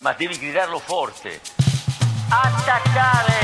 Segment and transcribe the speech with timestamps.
[0.00, 1.40] ma devi gridarlo forte.
[2.28, 3.36] Attaccare!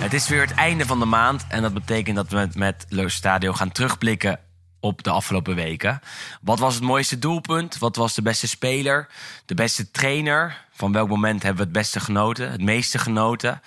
[0.00, 1.46] Het is weer het einde van de maand.
[1.48, 4.40] En dat betekent dat we met, Le Stadio gaan terugblikken
[4.82, 6.00] op de afgelopen weken.
[6.40, 7.78] Wat was het mooiste doelpunt?
[7.78, 9.08] Wat was de beste speler?
[9.46, 10.64] De beste trainer?
[10.72, 12.50] Van welk moment hebben we het beste genoten?
[12.50, 13.62] Het meeste genoten?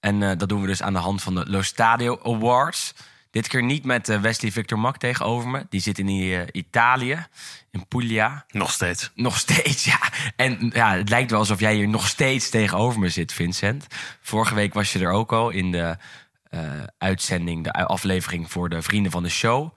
[0.00, 2.94] En eh, dat doen we dus aan de hand van de Lo Stadio Awards.
[3.30, 5.66] Dit keer niet met eh, Wesley Victor Mak tegenover me.
[5.68, 7.26] Die zit in eh, Italië,
[7.70, 8.44] in Puglia.
[8.50, 9.10] Nog steeds.
[9.14, 10.00] Nog steeds, ja.
[10.36, 13.86] En ja, het lijkt wel alsof jij hier nog steeds tegenover me zit, Vincent.
[14.20, 15.96] Vorige week was je er ook al in de
[16.98, 19.76] uitzending, de aflevering voor de vrienden van de show.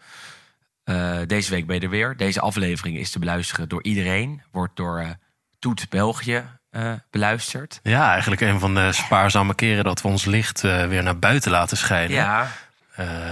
[0.83, 2.17] Eh, deze week ben je er weer.
[2.17, 4.41] Deze aflevering is te beluisteren door iedereen.
[4.51, 5.09] Wordt door eh,
[5.59, 7.79] Toet België eh, beluisterd.
[7.83, 11.77] Ja, eigenlijk een van de spaarzame keren dat we ons licht weer naar buiten laten
[11.77, 12.15] schijnen.
[12.15, 12.47] Ja.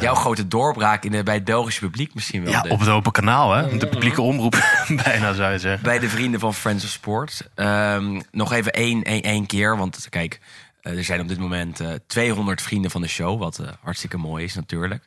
[0.01, 2.51] Jouw grote doorbraak in de, bij het Belgische publiek misschien wel.
[2.51, 2.71] Ja, dus.
[2.71, 3.77] op het open kanaal, hè?
[3.77, 4.51] De publieke omroep,
[5.03, 5.83] bijna zou je zeggen.
[5.83, 7.49] bij de vrienden van Friends of Sport.
[7.55, 9.77] Ehm, nog even één, één, één keer.
[9.77, 10.39] Want kijk,
[10.81, 13.39] er zijn op dit moment eh 200 vrienden van de show.
[13.39, 15.05] Wat hartstikke mooi is natuurlijk.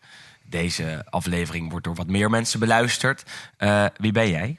[0.54, 3.24] Deze aflevering wordt door wat meer mensen beluisterd.
[3.56, 4.58] Eh, wie ben jij?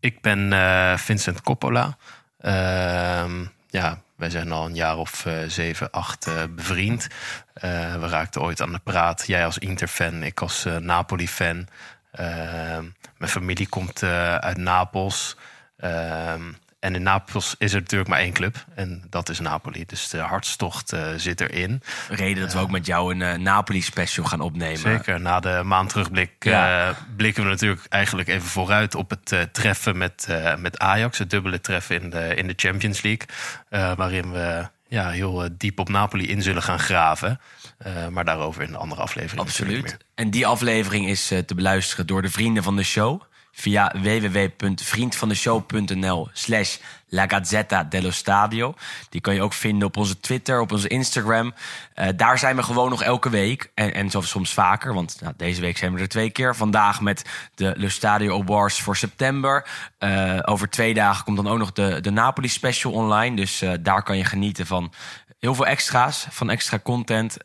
[0.00, 1.96] Ik ben eh, Vincent Coppola.
[2.38, 7.06] Ehm, ja, wij zijn al een jaar of eh, zeven, acht bevriend.
[7.52, 9.26] We raakten ooit aan de praat.
[9.26, 11.68] Jij als Inter-fan, ik als Napoli-fan.
[12.10, 12.84] Ehm,
[13.18, 15.36] mijn familie komt uit Napels.
[15.76, 16.52] Ehm,
[16.84, 18.64] en in Napels is er natuurlijk maar één club.
[18.74, 19.84] En dat is Napoli.
[19.86, 21.82] Dus de hartstocht eh, zit erin.
[22.08, 24.78] Reden dat we ook met jou een eh, Napoli-special gaan opnemen.
[24.78, 25.20] Zeker.
[25.20, 26.88] Na de maand terugblik Ja.
[26.88, 31.18] eh, blikken we natuurlijk eigenlijk even vooruit op het eh, treffen met, eh, met Ajax.
[31.18, 33.26] Het dubbele treffen in de, in de Champions League.
[33.68, 37.40] eh, waarin we ja, heel eh, diep op Napoli in zullen gaan graven.
[37.78, 39.40] Eh, maar daarover in een andere aflevering.
[39.40, 39.96] Absoluut.
[40.14, 43.22] En die aflevering is eh, te beluisteren door de vrienden van de show.
[43.56, 46.76] Via www.vriendvandeshow.nl slash
[47.08, 48.74] La Gazzetta dello Stadio.
[49.08, 51.54] Die kan je ook vinden op onze Twitter, op onze Instagram.
[51.94, 53.70] Eh, daar zijn we gewoon nog elke week.
[53.74, 56.56] En, en soms vaker, want nou, deze week zijn we er twee keer.
[56.56, 59.66] Vandaag met de Le Stadio Awards voor september.
[59.98, 63.36] Eh, over twee dagen komt dan ook nog de, de Napoli special online.
[63.36, 64.92] Dus eh, daar kan je genieten van
[65.38, 67.36] heel veel extra's, van extra content.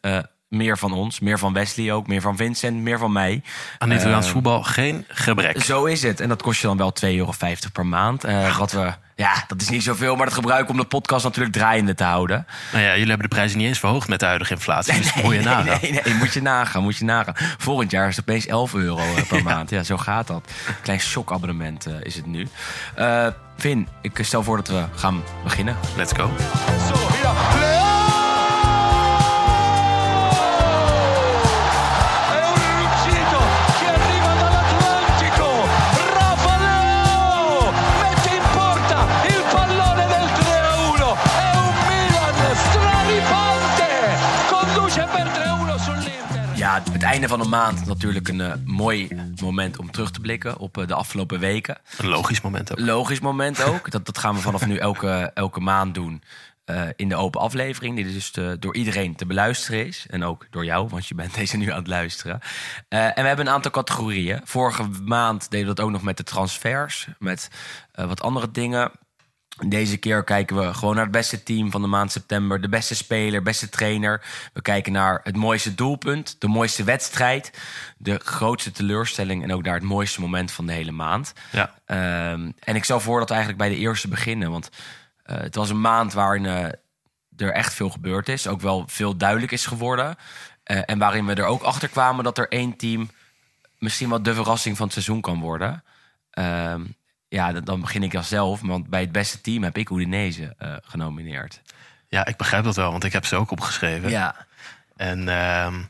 [0.50, 3.42] Meer van ons, meer van Wesley ook, meer van Vincent, meer van mij.
[3.78, 5.64] Aan Italiaans Eh, voetbal geen gebrek.
[5.64, 6.20] Zo is het.
[6.20, 7.34] En dat kost je dan wel 2,50 euro
[7.74, 8.24] per maand.
[8.24, 11.56] Eh, wat we, ja, dat is niet zoveel, maar dat gebruiken om de podcast natuurlijk
[11.56, 12.46] draaiende te houden.
[12.72, 14.94] Nou ja, jullie hebben de prijzen niet eens verhoogd met de huidige inflatie.
[14.94, 15.66] Dus moet je nagaan.
[15.82, 17.36] nee, nee, nee, moet je nagaan, moet je nagaan.
[17.58, 19.70] Volgend jaar is het opeens 11 euro eh, per maand.
[19.70, 20.52] Ja, zo gaat dat.
[20.82, 22.48] Klein shockabonnement eh, is het nu.
[22.96, 23.28] Eh
[23.58, 25.76] Vin, ik stel voor dat we gaan beginnen.
[25.96, 26.30] Let's go.
[47.20, 49.08] Einde van de maand natuurlijk een eh, mooi
[49.42, 51.78] moment om terug te blikken op eh, de afgelopen weken.
[51.98, 52.80] Een logisch moment ook.
[52.80, 53.92] Logisch moment ook.
[53.92, 56.24] Dat, dat gaan we vanaf nu elke, elke maand doen.
[56.66, 60.06] eh, in de open aflevering, die dus te- door iedereen te beluisteren is.
[60.10, 62.40] En ook door jou, want je bent deze nu aan het luisteren.
[62.90, 64.42] En we hebben een aantal categorieën.
[64.44, 67.08] Vorige maand deden we dat ook nog met de transfers.
[67.18, 67.48] Met
[67.96, 68.92] wat andere dingen.
[69.66, 72.62] Deze keer kijken we gewoon naar het beste team van de maand september.
[72.62, 74.22] De beste speler, beste trainer.
[74.54, 77.60] We kijken naar het mooiste doelpunt, de mooiste wedstrijd.
[77.98, 81.34] De grootste teleurstelling en ook naar het mooiste moment van de hele maand.
[81.52, 81.74] Ja.
[81.86, 84.52] Ehm, en ik stel voor dat we eigenlijk bij de eerste beginnen.
[84.52, 84.70] Want
[85.24, 86.66] eh, het was een maand waarin eh,
[87.38, 88.48] er echt veel gebeurd is.
[88.48, 90.16] Ook wel veel duidelijk is geworden.
[90.64, 93.10] Eh, en waarin we er ook achter kwamen dat er één team
[93.78, 95.84] misschien wel de verrassing van het seizoen kan worden.
[96.30, 96.82] Ehm,
[97.30, 98.62] ja, dan- dan begin ik dan zelf.
[98.62, 101.62] Want bij het beste team heb ik Udinese eh, genomineerd.
[102.08, 104.10] ja, ik begrijp dat wel, want ik heb ze ook opgeschreven.
[104.10, 104.36] Ja,
[104.96, 105.82] En ehm,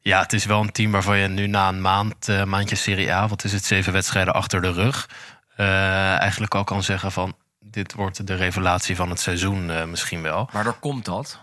[0.00, 3.12] ja, het is wel een team waarvan je nu na een maand, eh, maandje Serie
[3.12, 5.08] A, wat is het, zeven wedstrijden achter de rug,
[5.56, 10.48] eh, eigenlijk al kan zeggen van dit wordt de revelatie van het seizoen misschien wel.
[10.52, 11.40] waardoor komt dat?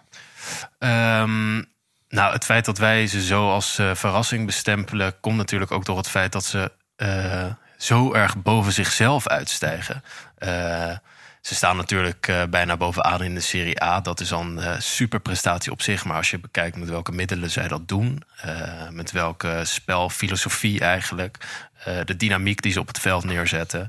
[0.80, 1.54] Ehm,
[2.10, 6.10] nou, het feit dat wij ze zo als verrassing bestempelen, komt natuurlijk ook door het
[6.10, 6.72] feit dat ze
[7.84, 10.04] zo erg boven zichzelf uitstijgen.
[10.38, 10.98] Eh,
[11.42, 14.02] ze staan natuurlijk eh, bijna bovenaan in de Serie A.
[14.02, 16.06] Dat is al een eh, super prestatie op zich.
[16.06, 18.24] Maar als je bekijkt met welke middelen zij dat doen,
[18.90, 21.38] met welke spelfilosofie eigenlijk,
[22.06, 23.88] de dynamiek die ze op het veld neerzetten,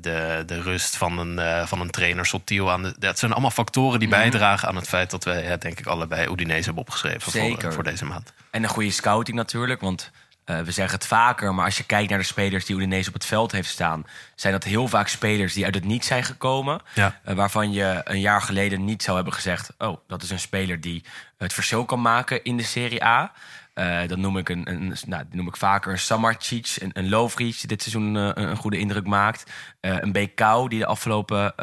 [0.00, 2.94] de, de rust van een, van een trainer Sotiel aan de.
[2.98, 4.18] Dat zijn allemaal factoren die Mhm.
[4.18, 7.84] bijdragen aan het feit dat wij, ja, denk ik, allebei Udinese hebben opgeschreven voor, voor
[7.84, 8.32] deze maand.
[8.50, 10.10] En een goede scouting natuurlijk, want
[10.50, 13.14] eh, we zeggen het vaker, maar als je kijkt naar de spelers die Udinese op
[13.14, 16.80] het veld heeft staan, zijn dat heel vaak spelers die uit het niet zijn gekomen,
[16.94, 17.20] Ja.
[17.24, 20.80] eh, waarvan je een jaar geleden niet zou hebben gezegd, oh, dat is een speler
[20.80, 21.04] die
[21.38, 23.32] het verschil kan maken in de Serie A.
[23.74, 27.08] Eh, dan noem ik, een, een, nou, die noem ik vaker een Samarcic, een, een
[27.08, 29.50] Lovric die dit seizoen een, goede indruk maakt.
[29.80, 31.54] Een Bekau die de afgelopen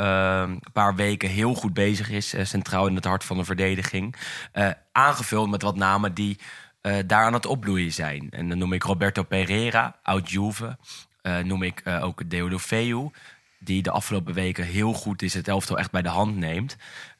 [0.74, 4.16] paar weken heel goed bezig is, centraal in het hart van de verdediging.
[4.92, 6.40] Aangevuld met wat namen die
[6.88, 8.28] eh, daar aan het opbloeien zijn.
[8.30, 10.78] En dan noem ik Roberto Pereira, oud Juve.
[11.22, 13.10] Eh, noem ik eh, ook Deulofeu,
[13.60, 16.76] die de afgelopen weken heel goed is, het elftal echt bij de hand neemt.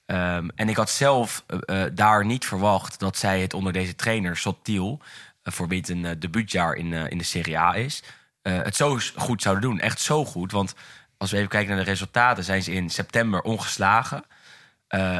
[0.06, 1.46] Ehm, en ik had zelf
[1.94, 5.00] daar niet verwacht dat zij het onder deze trainer, Sotil,
[5.44, 8.04] eh, voor wie het een debuutjaar in, in de Serie A is,
[8.42, 9.80] het zo goed zouden doen.
[9.80, 10.52] Echt zo goed.
[10.52, 10.76] Want
[11.18, 14.24] als we even kijken naar de resultaten, zijn ze in september ongeslagen.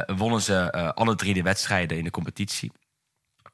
[0.06, 2.72] Wonnen ze alle drie de wedstrijden in de competitie.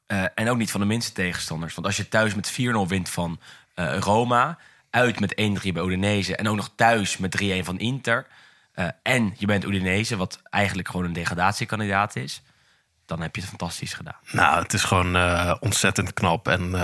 [0.07, 1.75] Eh, en ook niet van de minste tegenstanders.
[1.75, 2.55] Want als je thuis met 4-0
[2.89, 3.41] wint van
[3.75, 4.59] eh, Roma,
[4.91, 8.27] uit met 1-3 bij Udinese en ook nog thuis met 3-1 van Inter.
[8.73, 12.43] eh, en je bent Udinese, wat eigenlijk gewoon een degradatiekandidaat is.
[13.07, 14.17] Dan heb je het fantastisch gedaan.
[14.31, 15.17] Nou, het is gewoon
[15.61, 16.49] ontzettend knap.
[16.49, 16.75] En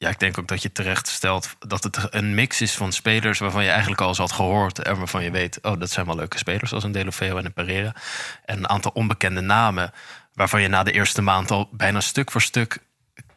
[0.00, 3.38] ja, ik denk ook dat je terecht stelt dat het een mix is van spelers
[3.38, 4.78] waarvan je eigenlijk al eens had gehoord.
[4.78, 7.52] En waarvan je weet, oh, dat zijn wel leuke spelers, zoals een Delofeo en een
[7.52, 7.94] Pereira.
[8.44, 9.92] En een aantal onbekende namen
[10.40, 12.78] waarvan je na de eerste maand al bijna stuk voor stuk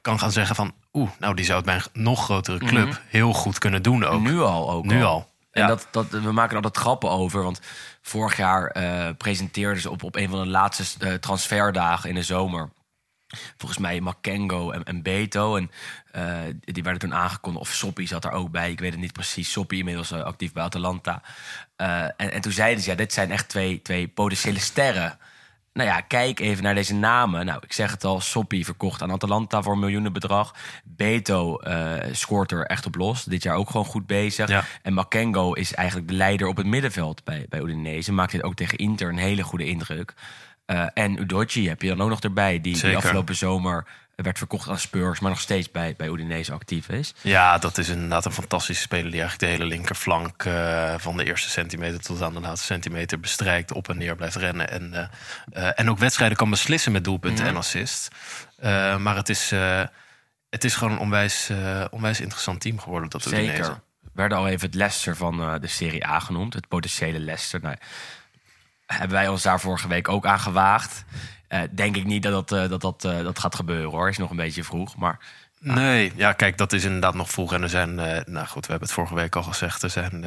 [0.02, 3.34] kan gaan zeggen van, oeh, nou die zou het bij een nog grotere club heel
[3.34, 4.22] goed kunnen doen ook.
[4.22, 4.86] Nu al ook.
[4.86, 5.10] Nu al.
[5.10, 5.68] al, En ja.
[5.68, 7.44] dat, dat, we maken er altijd grappen over.
[7.44, 7.62] Want
[8.02, 12.24] vorig jaar eh presenteerden ze op, op een van de laatste eh, transferdagen in de
[12.24, 12.70] zomer.
[13.58, 15.56] Volgens mij Makengo en, en Beto.
[15.56, 15.72] En
[16.12, 16.24] eh,
[16.60, 17.66] die werden toen aangekondigd.
[17.66, 18.72] Of Soppy zat er ook bij.
[18.72, 19.52] Ik weet het niet precies.
[19.52, 21.22] Soppy inmiddels actief bij Atalanta.
[21.76, 25.20] En, en toen zeiden ze, ja, dit zijn echt twee, twee potentiële sterren.
[25.74, 27.46] Nou ja, kijk even naar deze namen.
[27.46, 30.56] Nou, ik zeg het al, Soppy verkocht aan Atalanta voor een miljoenenbedrag.
[30.84, 33.24] Beto eh, scoort er echt op los.
[33.24, 34.50] Dit jaar ook gewoon goed bezig.
[34.50, 34.64] Ja.
[34.82, 38.12] En Makengo is eigenlijk de leider op het middenveld bij, bij Udinese.
[38.12, 40.14] Maakt dit ook tegen Inter een hele goede indruk.
[40.66, 42.62] Eh, en Udochi heb je dan ook nog erbij.
[42.62, 43.86] Die, die afgelopen zomer
[44.24, 45.20] werd verkocht aan Spurs.
[45.20, 47.14] Maar nog steeds bij, bij Udinese actief is.
[47.22, 51.26] Ja, dat is inderdaad een fantastische speler die eigenlijk de hele linkerflank eh, van de
[51.26, 54.70] eerste centimeter tot aan de laatste centimeter bestrijkt, op en neer blijft rennen.
[54.70, 58.08] En, eh, eh, en ook wedstrijden kan beslissen met doelpunten en assist.
[59.00, 59.50] Maar het is,
[60.50, 61.50] het is gewoon een onwijs,
[61.90, 63.10] onwijs interessant team geworden.
[63.10, 63.56] Dat Udinese.
[63.56, 63.80] Zeker.
[64.14, 66.54] Werden al even het Leicester van de Serie A genoemd.
[66.54, 67.62] Het potentiële Leicester.
[67.62, 67.76] Nou,
[68.98, 71.04] hebben wij ons daar vorige week ook aan gewaagd.
[71.48, 74.10] Eh, denk ik niet dat dat, eh, dat, dat, eh, dat gaat gebeuren hoor.
[74.10, 74.96] Is nog een beetje vroeg.
[74.96, 75.20] Maar
[75.60, 77.54] Nee, ja, kijk, dat is inderdaad nog vroeg.
[77.54, 77.96] En er zijn,
[78.26, 80.26] nou goed, we hebben het vorige week al gezegd, er zijn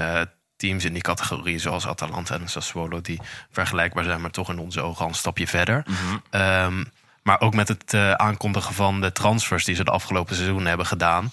[0.57, 3.21] teams in die categorie zoals Atalanta en Sassuolo die
[3.51, 5.85] vergelijkbaar zijn, maar toch in onze ogen al een stapje verder.
[6.31, 6.85] Ehm,
[7.23, 10.87] maar ook met het eh, aankondigen van de transfers die ze de afgelopen seizoenen hebben
[10.87, 11.29] gedaan,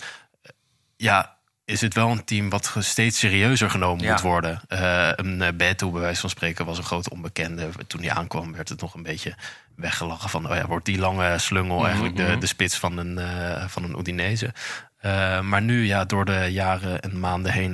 [0.97, 4.12] ja, is het wel een team wat steeds serieuzer genomen Ja.
[4.12, 4.62] moet worden.
[4.68, 7.69] Eh, een uh, Beto, bij wijze van spreken, was een grote onbekende.
[7.88, 9.36] Toen hij aankwam, werd het nog een beetje
[9.75, 10.50] weggelachen van...
[10.50, 14.00] oh ja, wordt die lange slungel eigenlijk de, de spits van een, eh, van een
[14.00, 14.54] Udinese.
[14.98, 17.71] Eh, maar nu, ja, door de jaren en maanden heen...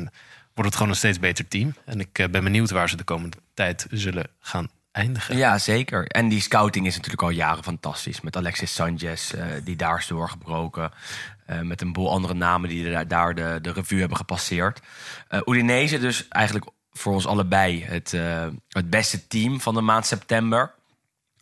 [0.53, 1.74] wordt het gewoon een steeds beter team.
[1.86, 5.38] En ik eh, ben benieuwd waar ze de komende tijd zullen gaan eindigen.
[5.38, 6.08] ja, zeker.
[6.08, 8.22] En die scouting is natuurlijk al jaren fantastisch.
[8.22, 10.91] Met Alexis Sanchez, eh, die daar is doorgebroken.
[11.50, 14.79] Eh, met een boel andere namen die daar, de, de revue hebben gepasseerd.
[15.29, 20.06] Uh, Udinese dus eigenlijk voor ons allebei het, uh, het beste team van de maand
[20.06, 20.72] september.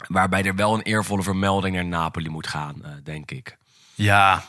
[0.08, 3.58] Waarbij er wel een eervolle vermelding naar Napoli moet gaan, denk ik.
[3.94, 4.44] Ja,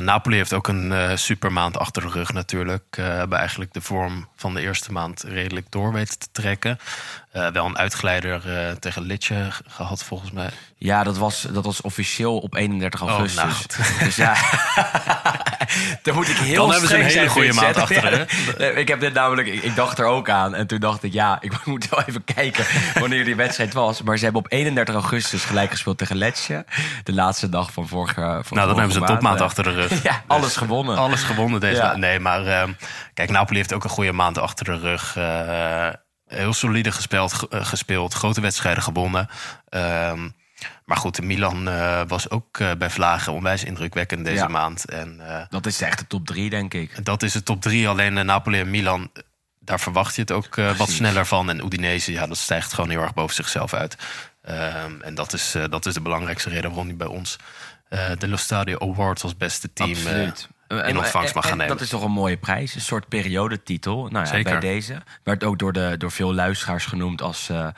[0.00, 2.96] Napoli heeft ook een uh, supermaand achter de rug natuurlijk.
[2.98, 6.78] Uh, hebben eigenlijk de vorm van de eerste maand redelijk door weten te trekken.
[7.32, 8.42] Uh, wel een uitglijder
[8.78, 10.50] tegen Litje gehad volgens mij.
[10.82, 13.42] Ja, dat was, dat was officieel op 31 augustus.
[13.42, 14.04] Oh, nou.
[14.04, 14.36] Dus ja,
[16.02, 18.76] dan moet ik heel Dan hebben ze een hele goede maand achter de rug.
[18.76, 20.54] ik heb dit namelijk, ik, ik, dacht er ook aan.
[20.54, 22.64] En toen dacht ik, ja, ik moet wel even kijken
[23.00, 24.02] wanneer die wedstrijd was.
[24.02, 26.64] Maar ze hebben op 31 augustus gelijk gespeeld tegen Letje.
[27.02, 30.02] De laatste dag van vorige van Nou, dan hebben ze een topmaand achter de rug.
[30.02, 30.96] ja, alles dus gewonnen.
[30.96, 31.96] Alles gewonnen deze ja.
[31.96, 32.62] Nee, maar uh,
[33.14, 35.16] kijk, Napoli heeft ook een goede maand achter de rug.
[35.16, 35.88] Uh,
[36.30, 39.28] heel solide gespeeld, uh, gespeeld, grote wedstrijden gewonnen.
[39.70, 40.12] Uh,
[40.84, 44.48] maar goed, Milan uh, was ook uh, bij Vlagen onwijs indrukwekkend deze Ja.
[44.48, 44.84] maand.
[44.84, 47.04] En, uh, Dat is echt de top drie, denk ik.
[47.04, 47.88] dat is de top drie.
[47.88, 49.10] Alleen Napoli en Milan,
[49.58, 51.50] daar verwacht je het ook eh, wat sneller van.
[51.50, 53.96] En Udinese, ja, dat stijgt gewoon heel erg boven zichzelf uit.
[54.42, 57.36] Ehm, en dat is, eh, dat is de belangrijkste reden waarom hij bij ons
[57.88, 60.48] eh, de Lo Stadio Awards als beste team eh, Absoluut.
[60.70, 61.76] In ontvangst mag gaan en nemen.
[61.76, 62.74] Dat is toch een mooie prijs.
[62.74, 63.96] Een soort periodetitel.
[63.96, 64.50] Nou ja, Zeker.
[64.50, 65.02] bij deze.
[65.22, 67.68] Werd ook door, de, door veel luisteraars genoemd als, eh,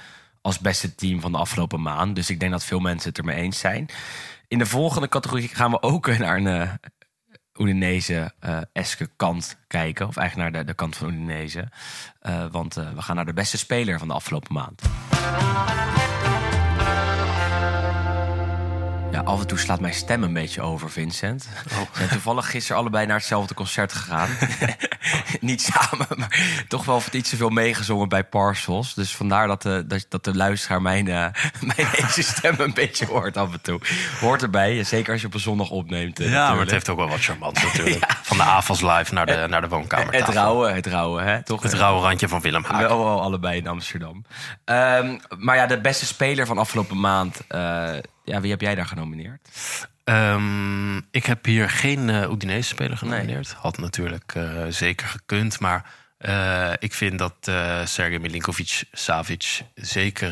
[0.40, 2.16] als beste team van de afgelopen maand.
[2.16, 3.88] Dus ik denk dat veel mensen het ermee eens zijn.
[4.48, 6.72] In de volgende categorie gaan we ook naar een eh
[7.58, 10.06] Udinese-eske kant kijken.
[10.06, 11.68] Of eigenlijk naar de, de kant van Udinese.
[12.20, 14.82] Eh, want eh, we gaan naar de beste speler van de afgelopen maand.
[19.12, 21.48] Ja, af en toe slaat mijn stem een beetje over, Vincent.
[21.72, 21.78] Oh.
[21.78, 24.28] We zijn toevallig gisteren allebei naar hetzelfde concert gegaan.
[25.40, 28.94] Niet samen, maar toch wel iets te veel meegezongen bij Parcels.
[28.94, 31.26] Dus vandaar dat de, dat, dat de luisteraar mijn, eh,
[31.76, 33.80] mijn deze stem een beetje hoort af en toe.
[34.20, 36.20] Hoort erbij, zeker als je op een zondag opneemt.
[36.20, 38.12] eh, ja, maar het heeft ook wel wat charmant natuurlijk.
[38.22, 40.14] Van de avonds live naar de, naar de woonkamer.
[40.14, 41.42] Het rauwe, het rauwe, hè?
[41.42, 41.62] Toch?
[41.62, 42.80] Het rauwe randje van Willem Haak.
[42.80, 44.24] Wel, wel allebei in Amsterdam.
[44.64, 47.40] Ehm, maar ja, de beste speler van afgelopen maand.
[47.48, 47.90] eh,
[48.24, 49.48] ja, wie heb jij daar genomineerd?
[50.04, 53.52] Ehm, ik heb hier geen uh, speler genomineerd.
[53.52, 55.60] Had natuurlijk uh, zeker gekund.
[55.60, 59.62] Maar uh, ik vind dat uh, Sergej Milinkovic-Savic...
[59.74, 60.30] zeker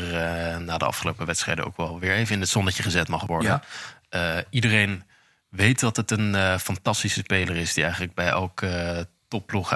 [0.61, 3.61] na de afgelopen wedstrijden ook wel weer even in het zonnetje gezet mag worden.
[4.09, 4.43] Ja.
[4.49, 5.03] iedereen
[5.49, 7.73] weet dat het een fantastische speler is...
[7.73, 9.73] die eigenlijk bij elke topploeg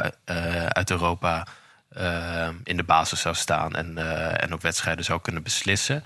[0.68, 1.48] uit Europa
[2.64, 3.76] in de basis zou staan...
[3.76, 3.98] en,
[4.40, 6.04] en ook wedstrijden zou kunnen beslissen.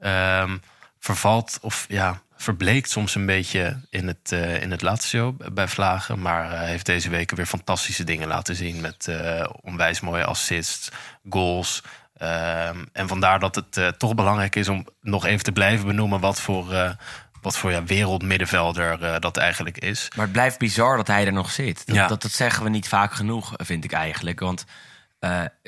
[0.00, 0.62] Um,
[1.02, 6.20] vervalt of ja, verbleekt soms een beetje in het, uh, in het Lazio bij Vlagen.
[6.20, 8.80] Maar uh, heeft deze weken weer fantastische dingen laten zien.
[8.80, 10.88] Met uh, onwijs mooie assists,
[11.30, 11.82] goals.
[12.16, 16.20] Ehm, en vandaar dat het toch belangrijk is om nog even te blijven benoemen...
[16.20, 16.96] wat voor,
[17.40, 20.08] wat voor ja, wereldmiddenvelder dat eigenlijk is.
[20.16, 21.86] Maar het blijft bizar dat hij er nog zit.
[21.86, 22.06] Dat, Ja.
[22.06, 24.40] dat, dat zeggen we niet vaak genoeg, vind ik eigenlijk.
[24.40, 24.64] Want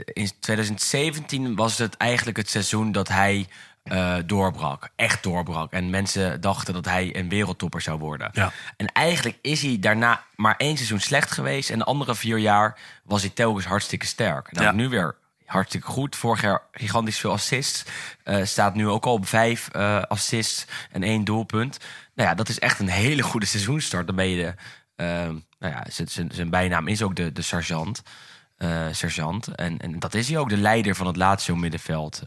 [0.05, 3.47] in 2017 was het eigenlijk het seizoen dat hij
[3.93, 4.89] uh, doorbrak.
[4.97, 5.73] Echt doorbrak.
[5.73, 8.31] En mensen dachten dat hij een wereldtopper zou worden.
[8.33, 8.53] Ja.
[8.77, 11.71] En eigenlijk is hij daarna maar één seizoen slecht geweest.
[11.71, 14.53] En de andere vier jaar was hij telkens hartstikke sterk.
[14.53, 14.73] Nou, Ja.
[14.73, 16.17] nu weer hartstikke goed.
[16.17, 17.85] Vorig jaar gigantisch veel assists.
[18.25, 21.79] Uh, staat nu ook al op vijf uh, assists en één doelpunt.
[22.15, 24.07] Nou ja, dat is echt een hele goede seizoenstart.
[24.07, 24.55] Dan ben je de...
[25.59, 25.85] Nou ja,
[26.29, 28.03] zijn bijnaam is ook de, de sergeant.
[28.91, 29.49] Sergeant.
[29.49, 32.23] En, en dat is hij ook, de leider van het Lazio middenveld.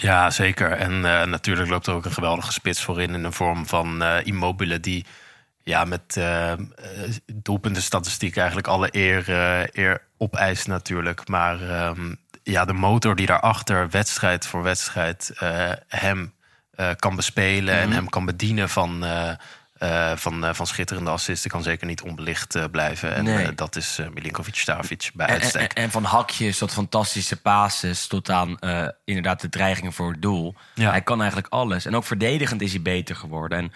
[0.00, 0.72] Ja, zeker.
[0.72, 3.22] En uh, natuurlijk loopt er ook een geweldige spits voor in...
[3.22, 5.04] de vorm van uh, Immobile die
[5.62, 6.52] ja, met uh,
[7.32, 9.24] doelpunten statistiek eigenlijk alle eer,
[9.72, 11.28] eer opeist natuurlijk.
[11.28, 15.30] Maar um, ja, de motor die daarachter wedstrijd voor wedstrijd
[15.88, 16.34] hem
[16.96, 17.74] kan bespelen...
[17.74, 17.82] Mhm.
[17.82, 19.04] en hem kan bedienen van...
[19.82, 23.14] Uh, van, uh, van schitterende assisten kan zeker niet onbelicht uh, blijven.
[23.14, 23.54] En Nee.
[23.54, 25.72] dat is Milinkovic-Savic bij en, uitstek.
[25.72, 30.22] en, en van hakjes tot fantastische passes tot aan eh, inderdaad de dreigingen voor het
[30.22, 30.54] doel.
[30.74, 30.90] Ja.
[30.90, 31.84] Hij kan eigenlijk alles.
[31.86, 33.58] En ook verdedigend is hij beter geworden.
[33.58, 33.72] En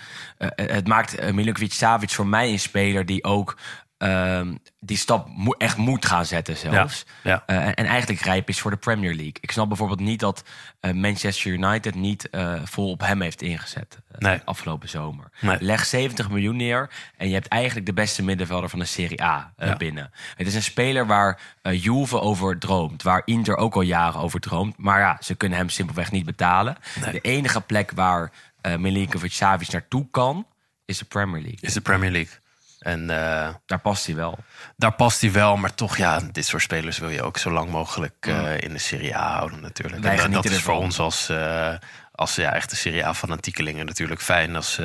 [0.56, 3.56] eh, het maakt Milinkovic-Savic voor mij een speler die ook
[4.00, 7.04] ehm, die stap mo echt moet gaan zetten zelfs.
[7.22, 7.42] Ja.
[7.46, 9.34] Uh, en, en eigenlijk rijp is voor de Premier League.
[9.40, 10.44] Ik snap bijvoorbeeld niet dat
[10.80, 14.40] uh, Manchester United niet uh, vol op hem heeft ingezet Nee.
[14.44, 15.30] afgelopen zomer.
[15.40, 15.56] Nee.
[15.60, 19.52] Leg 70 miljoen neer en je hebt eigenlijk de beste middenvelder van de Serie A
[19.56, 19.76] Ja.
[19.76, 20.10] binnen.
[20.36, 24.76] Het is een speler waar Juve over droomt, waar Inter ook al jaren over droomt.
[24.78, 26.76] Maar ja, ze kunnen hem simpelweg niet betalen.
[27.00, 27.12] Nee.
[27.12, 28.32] De enige plek waar
[28.66, 30.46] uh, Milinkovic-Savic naartoe kan,
[30.84, 31.58] is de Premier League.
[31.60, 32.38] Is de Premier League.
[32.80, 34.38] En uh, Daar past hij wel.
[34.76, 37.70] daar past hij wel, maar toch, ja, dit soort spelers wil je ook zo lang
[37.70, 40.02] mogelijk uh, in de Serie A houden natuurlijk.
[40.02, 41.74] Wij en, dat genieten is voor ons als, uh,
[42.12, 44.80] als ja, echte Serie A-fanatiekelingen natuurlijk fijn als,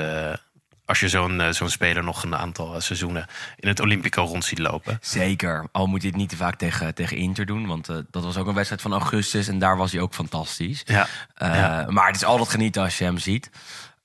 [0.86, 3.26] als je zo'n zo'n speler nog een aantal seizoenen
[3.56, 4.98] in het Olympico rond ziet lopen.
[5.02, 5.68] Zeker.
[5.72, 7.68] Al moet hij het niet te vaak tegen, tegen Inter doen.
[7.68, 9.48] Want dat was ook een wedstrijd van augustus.
[9.48, 10.82] En daar was hij ook fantastisch.
[10.86, 11.08] Ja.
[11.36, 11.86] Ja.
[11.90, 13.50] Maar het is altijd genieten als je hem ziet.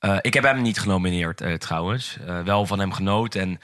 [0.00, 2.18] Uh, ik heb hem niet genomineerd uh, trouwens.
[2.20, 3.40] Uh, wel van hem genoten.
[3.40, 3.60] En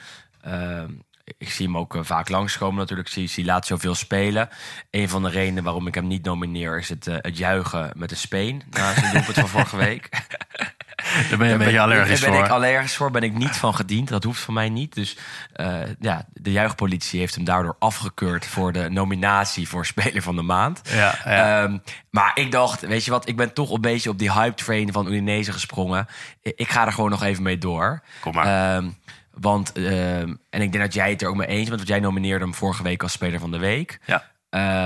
[1.37, 3.15] ik zie hem ook vaak langskomen natuurlijk.
[3.15, 4.49] Ik zie, laat zoveel spelen.
[4.91, 6.77] Een van de redenen waarom ik hem niet nomineer...
[6.77, 8.63] is het, het juichen met de speen.
[8.69, 10.09] Na zijn doelpunt van vorige week.
[11.29, 12.47] Daar ben je een beetje allergisch Daar ben voor.
[12.47, 13.11] ik allergisch voor.
[13.11, 14.07] Ben ik niet van gediend.
[14.07, 14.95] Dat hoeft van mij niet.
[14.95, 15.17] Dus
[15.55, 18.45] uh, ja, de juichpolitie heeft hem daardoor afgekeurd...
[18.45, 20.81] voor de nominatie voor Speler van de Maand.
[20.83, 21.63] Ja, ja.
[21.63, 24.55] Um, maar ik dacht, weet je wat, ik ben toch een beetje op die hype
[24.63, 26.07] train van Udinese gesprongen.
[26.41, 28.01] Ik, ik ga er gewoon nog even mee door.
[28.19, 28.75] Kom maar.
[28.75, 28.97] Um,
[29.31, 31.99] want, um, en ik denk dat jij het er ook mee eens bent, want jij
[31.99, 33.99] nomineerde hem vorige week als speler van de week.
[34.05, 34.23] Ja.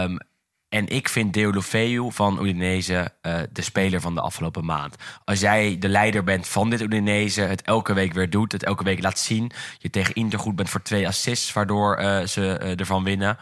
[0.03, 0.17] Um,
[0.71, 4.95] en ik vind Deulofeu van Udinese uh, de speler van de afgelopen maand.
[5.25, 8.83] Als jij de leider bent van dit Udinese, het elke week weer doet, het elke
[8.83, 9.51] week laat zien.
[9.77, 13.37] Je tegen Inter goed bent voor twee assists, waardoor uh, ze uh, ervan winnen.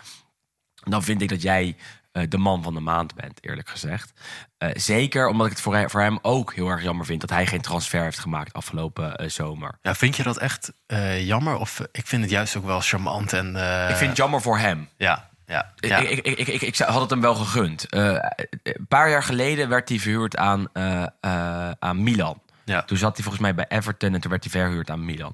[0.83, 1.75] dan vind ik dat jij
[2.11, 4.13] eh, de man van de maand bent, eerlijk gezegd.
[4.57, 7.29] Eh, zeker omdat ik het voor hem, voor hem ook heel erg jammer vind dat
[7.29, 9.77] hij geen transfer heeft gemaakt afgelopen eh, zomer.
[9.81, 11.55] Ja, vind je dat echt eh, jammer?
[11.57, 13.55] Of eh, ik vind het juist ook wel charmant en...
[13.55, 14.89] eh, ik vind het jammer voor hem.
[14.97, 15.97] Ja, ja, ja.
[15.97, 17.89] Ik, ik, ik, ik, had het hem wel gegund.
[17.89, 18.17] Eh,
[18.63, 22.41] een paar jaar geleden werd hij verhuurd aan, eh, eh, aan Milan.
[22.65, 22.81] ja.
[22.81, 25.33] Toen zat hij volgens mij bij Everton en toen werd hij verhuurd aan Milan.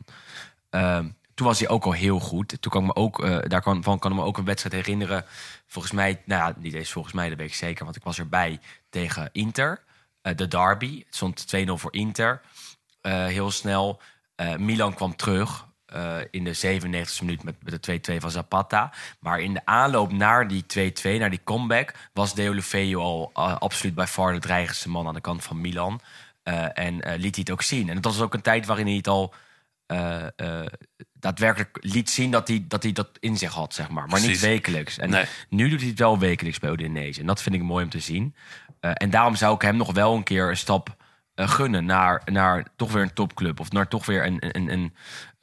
[0.70, 2.62] Ehm, toen was hij ook al heel goed.
[2.62, 5.26] Toen kan ik me ook, daarvan kan, kan ik me ook een wedstrijd herinneren.
[5.68, 8.20] Volgens mij, nou ja, niet eens volgens mij, dat weet ik zeker, want ik was
[8.20, 9.84] erbij tegen Inter.
[10.22, 11.04] De derby.
[11.06, 12.42] Het stond 2-0 voor Inter.
[13.02, 14.02] Heel snel.
[14.58, 15.66] Milan kwam terug
[15.96, 18.94] eh, in de 97e minuut met, met de 2-2 van Zapata.
[19.20, 23.96] Maar in de aanloop naar die 2-2, naar die comeback, was Deulofeu al eh, absoluut
[23.96, 26.02] bij far de dreigendste man aan de kant van Milan.
[26.44, 27.90] Eh, en liet hij het ook zien.
[27.90, 29.34] En het was ook een tijd waarin hij het al
[31.14, 34.08] daadwerkelijk liet zien dat hij, dat hij dat in zich had, zeg maar.
[34.08, 34.98] Maar niet wekelijks.
[34.98, 35.26] En Nee.
[35.50, 37.20] nu doet hij het wel wekelijks bij Udinese.
[37.20, 38.36] En dat vind ik mooi om te zien.
[38.80, 40.96] En daarom zou ik hem nog wel een keer een stap
[41.36, 43.60] gunnen naar, naar toch weer een topclub.
[43.60, 44.96] Of naar toch weer een, een, een,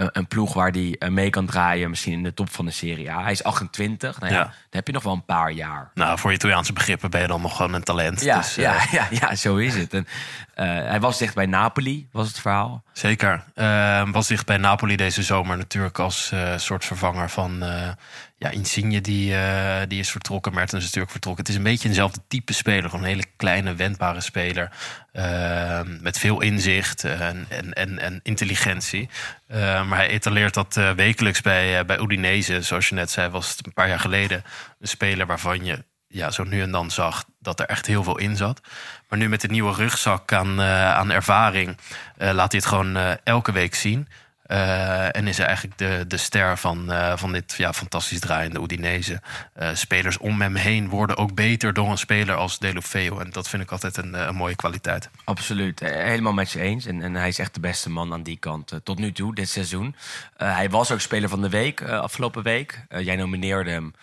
[0.02, 1.90] een, een ploeg waar hij eh, mee kan draaien.
[1.90, 3.22] Misschien in de top van de Serie A.
[3.22, 4.20] Hij is 28.
[4.20, 4.44] Nou ja, Ja.
[4.44, 5.90] dan heb je nog wel een paar jaar.
[5.94, 8.20] Nou, voor Italiaanse begrippen ben je dan nog gewoon een talent.
[8.20, 9.94] Ja, dus, eh, ja, ja, ja, zo is het.
[9.94, 10.06] En,
[10.54, 12.82] eh, hij was dicht bij Napoli, was het verhaal.
[12.92, 13.44] Zeker.
[13.54, 17.88] Eh, was zich bij Napoli deze zomer natuurlijk als eh, soort vervanger van eh,
[18.36, 20.54] ja, Insigne die, eh, die is vertrokken.
[20.54, 21.42] Mertens is natuurlijk vertrokken.
[21.44, 22.84] Het is een beetje eenzelfde type speler.
[22.90, 24.70] Gewoon een hele kleine, wendbare speler.
[25.12, 29.08] eh, met veel inzicht en, en, en, en intelligentie.
[29.46, 32.62] Eh, maar hij etaleert dat eh, wekelijks bij, eh, bij Udinese.
[32.62, 34.44] Zoals je net zei, was het een paar jaar geleden
[34.80, 38.18] een speler waarvan je ja, zo nu en dan zag dat er echt heel veel
[38.18, 38.60] in zat.
[39.08, 41.76] Maar nu met de nieuwe rugzak aan, eh, aan ervaring
[42.16, 44.08] laat hij het gewoon elke week zien.
[44.52, 49.20] Eh, en is eigenlijk de, de ster van, eh, van dit ja, fantastisch draaiende Udinese.
[49.52, 53.18] Eh, spelers om hem heen worden ook beter door een speler als Delofeo.
[53.18, 55.10] En dat vind ik altijd een, een mooie kwaliteit.
[55.24, 56.86] Absoluut, helemaal met je eens.
[56.86, 59.48] En, en hij is echt de beste man aan die kant tot nu toe, dit
[59.48, 59.94] seizoen.
[60.36, 62.86] Hij was ook speler van de week afgelopen week.
[62.88, 63.94] Jij nomineerde hem.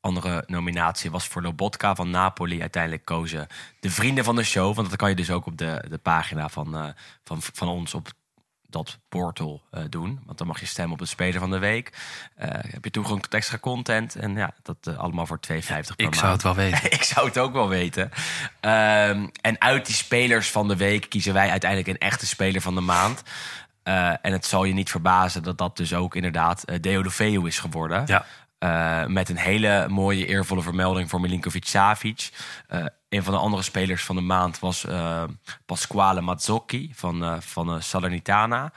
[0.00, 2.60] Andere nominatie was voor Lobotka van Napoli.
[2.60, 3.46] Uiteindelijk kozen
[3.80, 4.74] de vrienden van de show.
[4.74, 8.12] Want dat kan je dus ook op de, de pagina van, van, van ons op
[8.70, 10.20] dat portal eh, doen.
[10.26, 11.92] Want dan mag je stemmen op de speler van de week.
[12.34, 14.16] Eh, heb je toegang tot extra content.
[14.16, 16.16] En ja, dat eh, allemaal voor 2,50 per Ik maand.
[16.16, 16.92] zou het wel weten.
[16.98, 18.10] ik zou het ook wel weten.
[18.60, 22.74] Ehm, en uit die spelers van de week kiezen wij uiteindelijk een echte speler van
[22.74, 23.22] de maand.
[23.82, 28.02] En het zal je niet verbazen dat dat dus ook inderdaad uh, Deodofeu is geworden.
[28.06, 28.26] Ja.
[28.64, 32.30] Uh, met een hele mooie eervolle vermelding voor Milinkovic Savic.
[32.70, 35.22] Uh, een van de andere spelers van de maand was uh,
[35.66, 38.72] Pasquale Mazzocchi van, van Salernitana.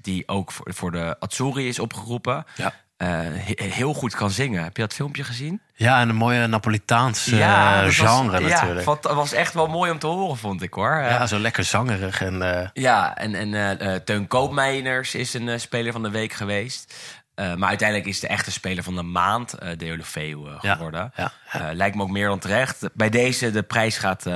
[0.00, 2.44] die ook voor, voor de Azzurri is opgeroepen.
[2.54, 2.72] Ja.
[2.96, 4.62] He heel goed kan zingen.
[4.62, 5.60] Heb je dat filmpje gezien?
[5.74, 8.86] Ja, en een mooie Napolitaans ja, genre was, natuurlijk.
[8.86, 10.96] Ja, dat was echt wel mooi om te horen, vond ik hoor.
[10.96, 12.22] Ja, zo lekker zangerig.
[12.22, 12.70] En.
[12.72, 16.94] Ja, en, en Teun Koopmeiners is een speler van de week geweest.
[17.36, 21.12] Uh, maar uiteindelijk is de echte speler van de maand uh, de uh, geworden.
[21.16, 21.74] Ja, ja, ja.
[21.74, 22.88] lijkt me ook meer dan terecht.
[22.94, 24.26] Bij deze, de prijs gaat,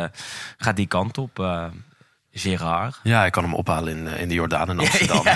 [0.56, 1.70] gaat die kant op.
[2.32, 3.00] Gerard.
[3.02, 5.24] Ja, ik kan hem ophalen in, in de Jordaan in Amsterdam.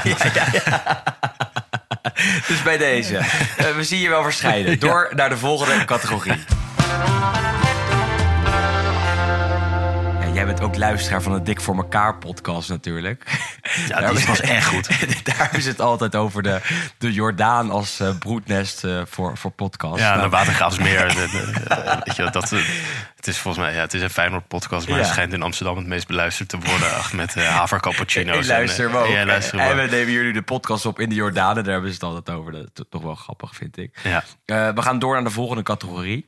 [2.49, 3.21] Dus bij deze.
[3.77, 4.79] We zien je wel verschijnen.
[4.89, 6.45] Door naar de volgende categorie.
[10.61, 13.41] Bent ook luisteraar van de Dik voor elkaar podcast natuurlijk.
[13.89, 14.89] Ja, dat was echt goed.
[15.37, 16.61] Daar is het altijd over de,
[16.99, 19.99] de Jordaan als uh, broednest uh, voor, voor podcast.
[19.99, 21.09] Ja, de Watergraafsmeer.
[21.15, 22.51] de, de, weet je, dat,
[23.17, 25.03] het is volgens mij ja, het is een Feyenoord podcast, maar ja.
[25.03, 26.95] het schijnt in Amsterdam het meest beluisterd te worden.
[26.95, 28.39] Ach, met uh, havercappuccino's.
[28.39, 29.07] Ik luister en, ook.
[29.07, 31.55] Ja, luister en, we nemen jullie de podcast op in de Jordaan.
[31.55, 32.53] Daar hebben ze het altijd over.
[32.53, 33.99] Dat is toch wel grappig, vind ik.
[34.03, 34.25] Ja.
[34.75, 36.27] we gaan door naar de volgende categorie.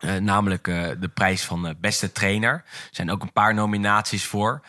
[0.00, 2.52] Uh, namelijk uh, de prijs van uh, beste trainer.
[2.52, 4.62] Er zijn ook een paar nominaties voor.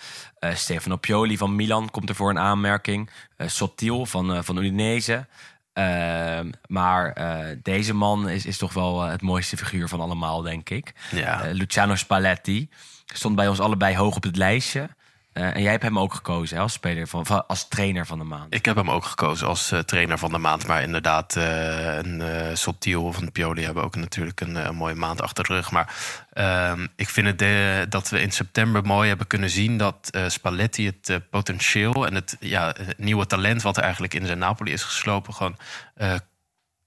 [0.54, 3.10] Stefano Pioli van Milan komt er voor een aanmerking.
[3.38, 5.28] Sotil van, van Udinese.
[5.74, 7.16] Ehm, maar
[7.62, 10.94] deze man is, is toch wel het mooiste figuur van allemaal, denk ik.
[11.12, 11.42] Ja.
[11.52, 12.70] Luciano Spalletti
[13.06, 14.90] stond bij ons allebei hoog op het lijstje.
[15.34, 18.54] Uh, en jij hebt hem ook gekozen als speler van, als trainer van de maand.
[18.54, 20.68] Ik heb hem ook gekozen als uh, trainer van de maand.
[20.68, 25.44] Maar inderdaad, uh, een Sotiel van Pioli hebben ook natuurlijk een, een, mooie maand achter
[25.44, 25.72] de rug.
[25.72, 25.96] Maar
[26.34, 31.30] ehm, ik vind het dat we in september mooi hebben kunnen zien dat Spalletti het
[31.30, 35.34] potentieel en het, ja, het nieuwe talent wat er eigenlijk in zijn Napoli is geslopen,
[35.34, 35.56] gewoon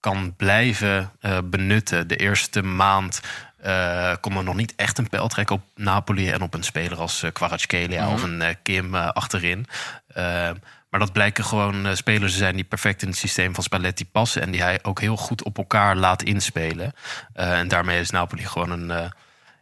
[0.01, 1.13] kan blijven
[1.45, 2.09] benutten.
[2.09, 3.21] De eerste maand
[3.67, 6.99] uh, kon er nog niet echt een pijl trekken op Napoli en op een speler
[6.99, 8.15] als uh, Kvaratskhelia mm -hmm.
[8.15, 9.67] of een uh, Kim achterin.
[10.15, 10.55] maar
[10.95, 14.07] Maar dat blijken gewoon eh, spelers te zijn die perfect in het systeem van Spalletti
[14.07, 14.43] passen.
[14.43, 16.93] En die hij ook heel goed op elkaar laat inspelen.
[17.33, 19.11] Eh, en daarmee is Napoli gewoon een, eh,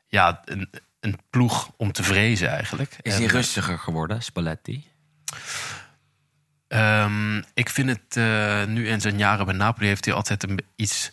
[0.06, 2.96] ja, een, een ploeg om te vrezen eigenlijk.
[3.02, 4.84] Is hij eh, rustiger geworden, Spalletti?
[6.68, 10.58] Ehm, ik vind het eh, nu in zijn jaren bij Napoli heeft hij altijd een,
[10.76, 11.08] iets,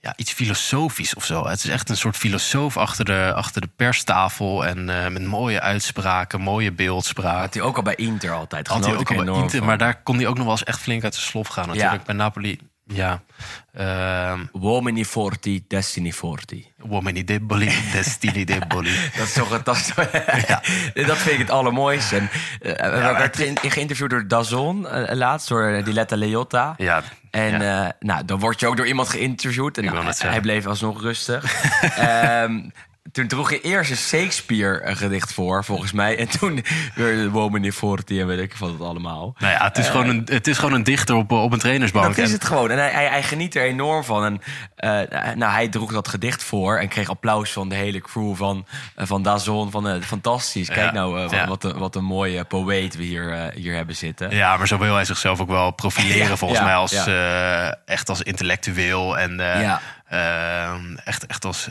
[0.00, 1.46] ja, iets filosofisch of zo.
[1.46, 4.66] Het is echt een soort filosoof achter de, achter de perstafel.
[4.66, 7.40] En eh, met mooie uitspraken, mooie beeldspraak.
[7.40, 8.66] Had hij ook al bij Inter altijd.
[8.66, 9.66] Had hij ook al bij Inter, van.
[9.66, 11.68] maar daar kon hij ook nog wel eens echt flink uit de slof gaan.
[11.68, 12.58] Natuurlijk bij Napoli,
[12.88, 13.22] ja.
[13.72, 16.72] Ehm Uomini forti, destiny forti.
[16.90, 18.90] uomini deboli, destini deboli.
[19.16, 19.92] Dat is toch dat, is-
[21.06, 22.16] dat vind ik het allermooiste.
[22.16, 22.28] En,
[22.60, 26.74] eh, we werd ge- geïnterviewd door Dazon eh, laatst, door Diletta Leotta.
[26.76, 27.84] Ja, En ja.
[27.86, 29.78] eh, nou, dan word je ook door iemand geïnterviewd.
[29.78, 30.42] En nou, hij zeggen.
[30.42, 31.44] bleef alsnog rustig.
[31.96, 32.60] Ehm,
[33.12, 36.18] toen droeg je eerst een Shakespeare-gedicht voor, volgens mij.
[36.18, 39.34] En toen weer Womini Forti en weet ik wat het allemaal.
[39.38, 42.16] Nou ja, het is, gewoon, een, het is gewoon een dichter op, op een trainersbank.
[42.16, 42.70] Dat is het gewoon.
[42.70, 44.24] En hij, hij, hij geniet er enorm van.
[44.24, 44.40] En
[44.76, 48.66] eh, nou, hij droeg dat gedicht voor en kreeg applaus van de hele crew van,
[48.94, 49.70] eh, van Dazon.
[49.70, 50.68] Van, eh, fantastisch.
[50.68, 51.46] Kijk Ja, nou eh, wat, ja.
[51.46, 54.30] wat, een, wat een mooie poëet we hier, eh, hier hebben zitten.
[54.34, 58.08] Ja, maar zo wil hij zichzelf ook wel profileren, Ja, volgens mij, als, eh, echt
[58.08, 59.18] als intellectueel.
[59.18, 59.80] En eh, Ja.
[60.04, 61.68] eh, echt, echt als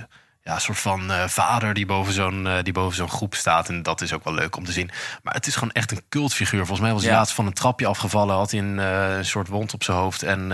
[0.47, 3.69] ja, een soort van eh, vader die boven zo'n eh, die boven zo'n groep staat.
[3.69, 4.89] En dat is ook wel leuk om te zien.
[5.23, 6.59] Maar het is gewoon echt een cultfiguur.
[6.59, 7.17] Volgens mij was hij Ja.
[7.17, 8.35] laatst van een trapje afgevallen.
[8.35, 10.23] Had hij een eh, soort wond op zijn hoofd.
[10.23, 10.49] En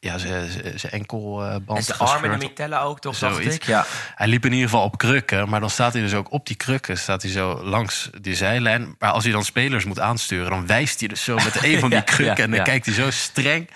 [0.00, 0.48] ja, zijn-
[0.90, 3.18] enkelband En zijn arm en de mitella ook, toch?
[3.18, 3.54] Dacht Zoiets.
[3.54, 3.62] ik.
[3.64, 3.86] Ja.
[4.14, 6.56] Hij liep in ieder geval op krukken, maar dan staat hij dus ook op die
[6.56, 8.94] krukken, staat hij zo langs die zijlijn.
[8.98, 11.90] Maar als hij dan spelers moet aansturen, dan wijst hij dus zo met een van
[11.96, 12.36] die krukken.
[12.36, 13.70] ja, en dan kijkt hij zo streng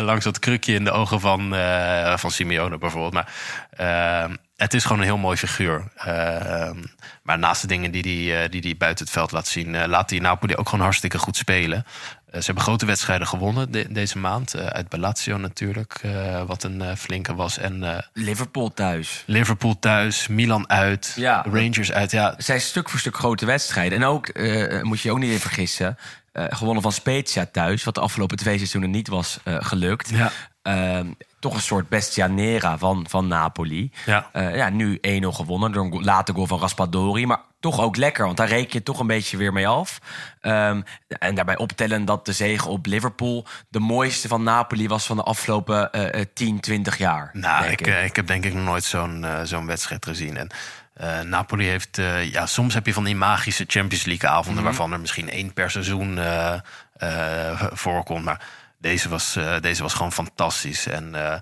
[0.00, 1.54] langs dat krukje in de ogen van,
[2.18, 3.12] van Simeone bijvoorbeeld.
[3.12, 3.28] Maar
[3.70, 4.30] eh,
[4.64, 5.84] het is gewoon een heel mooi figuur.
[5.94, 6.70] Eh,
[7.22, 9.86] maar naast de dingen die hij, eh, die hij buiten het veld laat zien, eh,
[9.88, 11.86] laat hij Napoli ook gewoon hartstikke goed spelen.
[12.32, 14.56] Ze hebben grote wedstrijden gewonnen de- deze maand.
[14.56, 16.00] Uit Lazio natuurlijk,
[16.46, 17.58] wat een flinke was.
[17.58, 19.22] En Liverpool thuis.
[19.26, 21.44] Liverpool thuis, Milan uit, Ja.
[21.52, 22.10] Rangers uit.
[22.10, 23.98] Ja, Het zijn stuk voor stuk grote wedstrijden.
[23.98, 24.34] En ook,
[24.82, 25.98] moet je je ook niet in vergissen,
[26.32, 30.08] gewonnen van Spezia thuis, wat de afgelopen twee seizoenen niet was gelukt.
[30.10, 30.32] Ja.
[30.64, 31.06] Ehm,
[31.38, 33.90] toch een soort bestianera van, van Napoli.
[34.06, 34.28] Ja.
[34.32, 37.26] Eh, ja, nu 1-0 gewonnen door een late goal van Raspadori.
[37.26, 39.98] Maar toch ook lekker, want daar reken je toch een beetje weer mee af.
[40.40, 45.16] Ehm, en daarbij optellen dat de zege op Liverpool de mooiste van Napoli was van
[45.16, 47.30] de afgelopen eh, 10, 20 jaar.
[47.32, 50.36] nou, denk ik, eh, ik heb denk ik nog nooit zo'n eh, zo'n wedstrijd gezien.
[50.36, 50.48] En
[51.28, 52.00] Napoli heeft,
[52.30, 54.54] ja, soms heb je van die magische Champions League avonden...
[54.54, 54.64] Mhm.
[54.64, 56.18] waarvan er misschien één per seizoen
[56.94, 58.24] eh, voorkomt.
[58.24, 58.40] Maar
[58.84, 60.86] deze was, eh, deze was gewoon fantastisch.
[60.86, 61.40] En eh,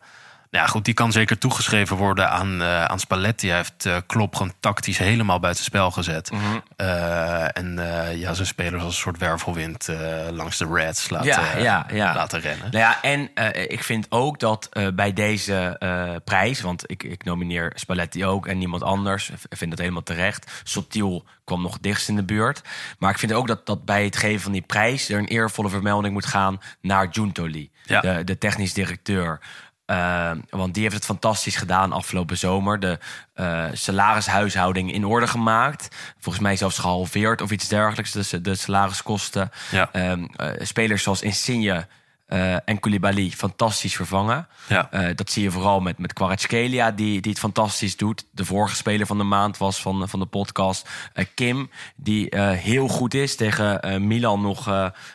[0.52, 3.48] nou ja, goed, die kan zeker toegeschreven worden aan, eh, aan Spalletti.
[3.48, 6.30] Hij heeft eh Klopp gewoon tactisch helemaal buiten spel gezet.
[6.30, 6.42] Mhm.
[6.76, 7.80] Eh, en
[8.16, 9.88] ja, zijn spelers als een soort wervelwind
[10.30, 12.14] langs de Reds laten, Ja, ja, ja.
[12.14, 12.70] laten rennen.
[12.70, 13.30] Nou ja, en
[13.70, 15.76] ik vind ook dat bij deze
[16.24, 20.50] prijs, want ik, ik nomineer Spalletti ook en niemand anders, ik vind dat helemaal terecht.
[20.64, 22.62] Subtiel kwam nog dichtst in de buurt.
[22.98, 25.68] Maar ik vind ook dat, dat bij het geven van die prijs er een eervolle
[25.68, 28.00] vermelding moet gaan naar Giuntoli, Ja.
[28.00, 29.40] de, de technisch directeur.
[29.84, 32.80] Eh, want die heeft het fantastisch gedaan afgelopen zomer.
[32.80, 32.98] De
[33.34, 35.96] eh, salarishuishouding in orde gemaakt.
[36.18, 38.12] Volgens mij zelfs gehalveerd of iets dergelijks.
[38.12, 39.50] De, de salariskosten.
[39.70, 39.88] Ja.
[39.92, 41.86] Ehm, eh, spelers zoals Insigne
[42.26, 44.48] eh, en Koulibaly fantastisch vervangen.
[44.68, 45.12] Ja.
[45.14, 48.24] Dat zie je vooral met, met Kvaratskhelia, die, die het fantastisch doet.
[48.30, 50.88] De vorige speler van de maand was van, van de podcast
[51.34, 53.36] Kim, die heel goed is.
[53.36, 54.66] Tegen Milan nog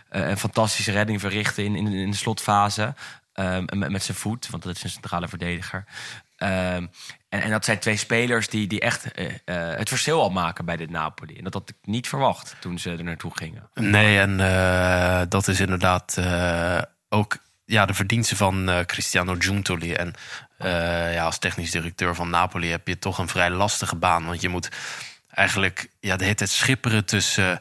[0.10, 2.94] een fantastische redding verrichten in, in, in de slotfase.
[3.38, 5.86] Ehm, met, zijn voet, want dat is een centrale verdediger.
[6.36, 6.88] Ehm,
[7.30, 10.66] en, en dat zijn twee spelers die, die echt eh, eh, het verschil al maken
[10.66, 11.38] bij dit Napoli.
[11.38, 13.70] En dat had ik niet verwacht toen ze er naartoe gingen.
[13.74, 16.22] Nee, en eh, dat is inderdaad
[17.10, 19.94] ook ja, de verdienste van Cristiano Giuntoli.
[19.94, 20.14] En
[21.14, 24.26] ja, als technisch directeur van Napoli heb je toch een vrij lastige baan.
[24.26, 24.70] Want je moet
[25.30, 27.60] eigenlijk ja, de hele tijd schipperen tussen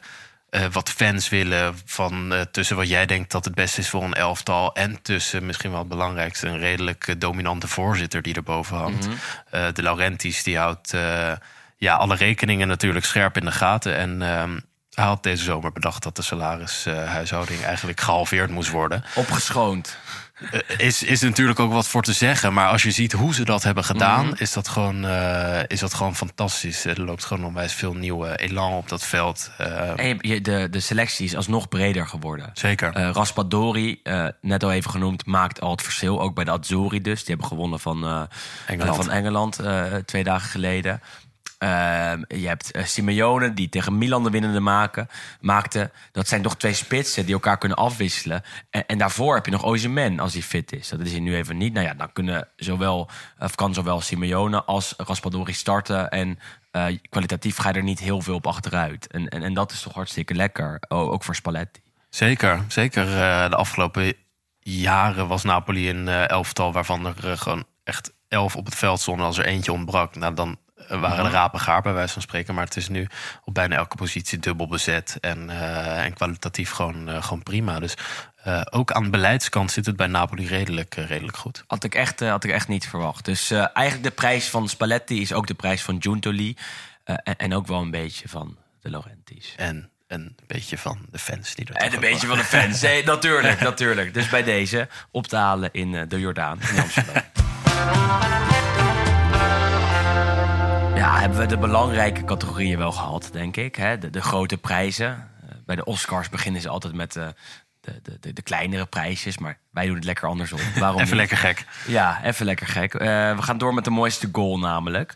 [0.57, 1.75] eh, wat fans willen...
[1.85, 4.75] Van, eh, tussen wat jij denkt dat het beste is voor een elftal...
[4.75, 6.47] en tussen misschien wel het belangrijkste...
[6.47, 9.07] een redelijk eh, dominante voorzitter die erboven hangt.
[9.49, 10.95] Eh, de Laurentiis die houdt
[11.77, 13.95] ja, alle rekeningen natuurlijk scherp in de gaten...
[13.95, 14.59] en ehm,
[14.93, 19.03] hij had deze zomer bedacht dat de salarishuishouding eigenlijk gehalveerd moest worden.
[19.15, 19.97] Opgeschoond.
[20.51, 22.53] Eh, is, is natuurlijk ook wat voor te zeggen.
[22.53, 25.93] Maar als je ziet hoe ze dat hebben gedaan, is, dat gewoon, eh, is dat
[25.93, 26.85] gewoon fantastisch.
[26.85, 29.51] Er loopt gewoon onwijs veel nieuwe elan op dat veld.
[29.57, 32.49] Eh, En je- de, de selectie is alsnog breder geworden.
[32.53, 32.97] zeker.
[33.11, 34.01] Raspadori,
[34.41, 36.21] net al even genoemd, maakt al het verschil.
[36.21, 37.17] Ook bij de Azzurri dus.
[37.19, 38.27] Die hebben gewonnen van
[38.67, 38.95] Engeland.
[38.95, 39.59] van Engeland
[40.05, 41.01] twee dagen geleden.
[41.57, 45.07] Ehm, je hebt eh, Simeone, die tegen Milan de winnende maken,
[45.41, 45.91] maakte.
[46.11, 48.41] Dat zijn toch twee spitsen die elkaar kunnen afwisselen.
[48.69, 50.89] En, en daarvoor heb je nog Ozyman als hij fit is.
[50.89, 51.73] Dat is hij nu even niet.
[51.73, 56.09] Nou ja, dan kunnen zowel, of kan zowel Simeone als Raspadori starten.
[56.09, 56.39] En
[56.71, 59.07] eh, kwalitatief ga je er niet heel veel op achteruit.
[59.07, 60.81] En, en, en dat is toch hartstikke lekker.
[60.87, 61.81] Ook voor Spalletti.
[62.09, 63.03] Zeker, zeker.
[63.03, 64.13] Eh, de afgelopen
[64.59, 69.25] jaren was Napoli een elftal waarvan er gewoon echt elf op het veld stonden.
[69.25, 72.53] Als er eentje ontbrak, nou, dan waren de rapen gaar bij wijze van spreken.
[72.53, 73.07] Maar het is nu
[73.43, 75.17] op bijna elke positie dubbel bezet.
[75.21, 77.79] En, eh, en kwalitatief gewoon, eh, gewoon prima.
[77.79, 77.93] Dus
[78.43, 81.63] eh, ook aan de beleidskant zit het bij Napoli redelijk, redelijk goed.
[81.67, 83.25] Had ik echt, had ik echt niet verwacht.
[83.25, 86.57] Dus eigenlijk de prijs van Spalletti is ook de prijs van Giuntoli.
[87.03, 89.53] En, en ook wel een beetje van de Laurentiis.
[89.57, 92.81] En een beetje van de fans die er En een beetje van de fans.
[92.81, 94.13] Nee, natuurlijk, natuurlijk.
[94.13, 97.23] Dus bij deze op te halen in de Jordaan in Amsterdam.
[101.07, 103.75] Ja, hebben we de belangrijke categorieën wel gehad, denk ik.
[103.75, 103.97] Hè?
[103.97, 105.29] De, de grote prijzen.
[105.41, 107.27] Eh, bij de Oscars beginnen ze altijd met eh,
[107.79, 109.37] de, de, de, kleinere prijsjes.
[109.37, 110.59] Maar wij doen het lekker andersom.
[110.79, 111.65] Waarom Even lekker gek.
[111.85, 112.93] Ja, even lekker gek.
[112.93, 115.15] Eh, we gaan door met de mooiste goal namelijk.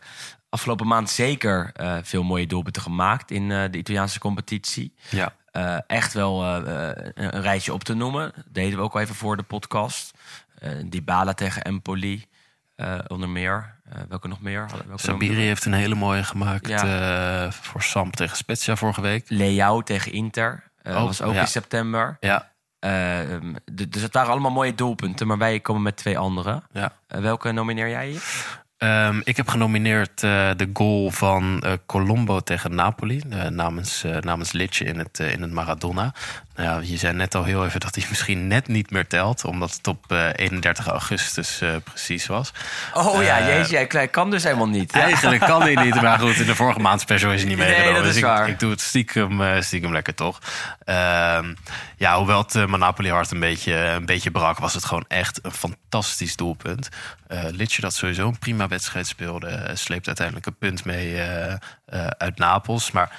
[0.50, 1.72] Afgelopen maand zeker
[2.04, 4.96] veel mooie doelpunten gemaakt in de Italiaanse competitie.
[5.10, 5.36] Ja.
[5.88, 8.32] Echt wel een rijtje op te noemen.
[8.36, 10.12] Dat deden we ook al even voor de podcast.
[10.60, 12.26] Eh Dybala tegen Empoli,
[13.08, 13.81] onder meer.
[13.92, 14.66] Eh, welke nog meer?
[14.88, 17.46] Welke Sabiri heeft een hele mooie gemaakt Ja.
[17.46, 19.26] eh, voor Samp tegen Spezia vorige week.
[19.28, 20.64] Leao tegen Inter.
[20.82, 21.42] eh Oh, was ook ja.
[21.42, 22.18] in september.
[22.20, 22.50] Ja,
[22.80, 25.28] Eh, ehm, dus het waren allemaal mooie doelpunten.
[25.28, 26.62] Maar wij komen met twee andere.
[26.72, 26.92] ja.
[27.08, 28.24] Welke nomineer jij hier?
[28.78, 33.22] Ehm, ik heb genomineerd de goal van Colombo tegen Napoli.
[33.50, 36.14] namens, namens Litje in het, in het Maradona.
[36.62, 39.46] Ja, je zei net al heel even dat hij misschien net niet meer telt.
[39.46, 42.52] Omdat het op eh, 31 augustus eh, precies was.
[42.94, 44.92] Oh ja, Eh, hij klei- kan dus helemaal niet.
[44.92, 48.04] Eigenlijk kan hij niet, maar goed, in de vorige maand special is hij niet meegenomen.
[48.04, 50.40] dus ik, ik doe het stiekem, eh, stiekem lekker toch.
[50.84, 51.54] Ehm,
[51.98, 55.52] ja, hoewel het Napoli hart een beetje, een beetje brak, was het gewoon echt een
[55.52, 56.90] fantastisch doelpunt.
[57.28, 61.52] Eh Litje dat sowieso een prima wedstrijd speelde, eh, sleept uiteindelijk een punt mee eh,
[61.86, 62.92] eh, uit Napels.
[62.92, 63.12] Maar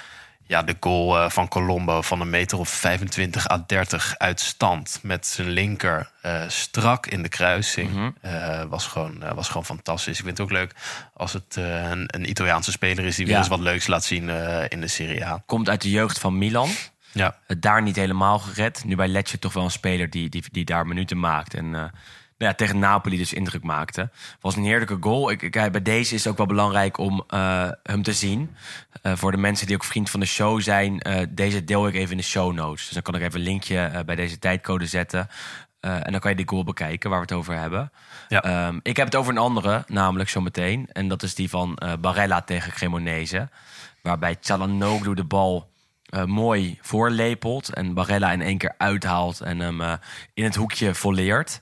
[0.52, 4.98] ja, de goal eh, van Colombo van een meter of 25 à 30 uit stand
[5.02, 10.18] met zijn linker eh, strak in de kruising eh, was, gewoon, was gewoon fantastisch.
[10.18, 10.74] Ik vind het ook leuk
[11.14, 13.40] als het een, een Italiaanse speler is die weer Ja.
[13.40, 14.28] eens wat leuks laat zien
[14.68, 15.42] in de Serie A.
[15.46, 16.70] Komt uit de jeugd van Milan.
[17.12, 18.84] Ja, Het daar niet helemaal gered.
[18.84, 21.54] Nu bij Lecce toch wel een speler die, die, die daar minuten maakt.
[21.54, 21.92] En
[22.42, 24.11] nou ja, tegen Napoli dus indruk maakte.
[24.40, 25.31] Was een heerlijke goal.
[25.31, 28.57] Ik, ik, bij deze is het ook wel belangrijk om eh, hem te zien.
[29.02, 31.00] Eh, voor de mensen die ook vriend van de show zijn.
[31.00, 32.85] eh, deze deel ik even in de show notes.
[32.85, 35.28] Dus dan kan ik even een linkje bij deze tijdcode zetten.
[35.81, 37.92] En dan kan je die goal bekijken waar we het over hebben.
[38.28, 38.42] Ja.
[38.42, 40.88] Ehm, ik heb het over een andere, namelijk zometeen.
[40.92, 43.48] En dat is die van Barella tegen Cremonese.
[44.02, 45.70] Waarbij Çalhanoğlu de bal
[46.26, 47.68] mooi voorlepelt.
[47.68, 49.81] En Barella in één keer uithaalt en hem
[50.35, 51.61] in het hoekje volleert.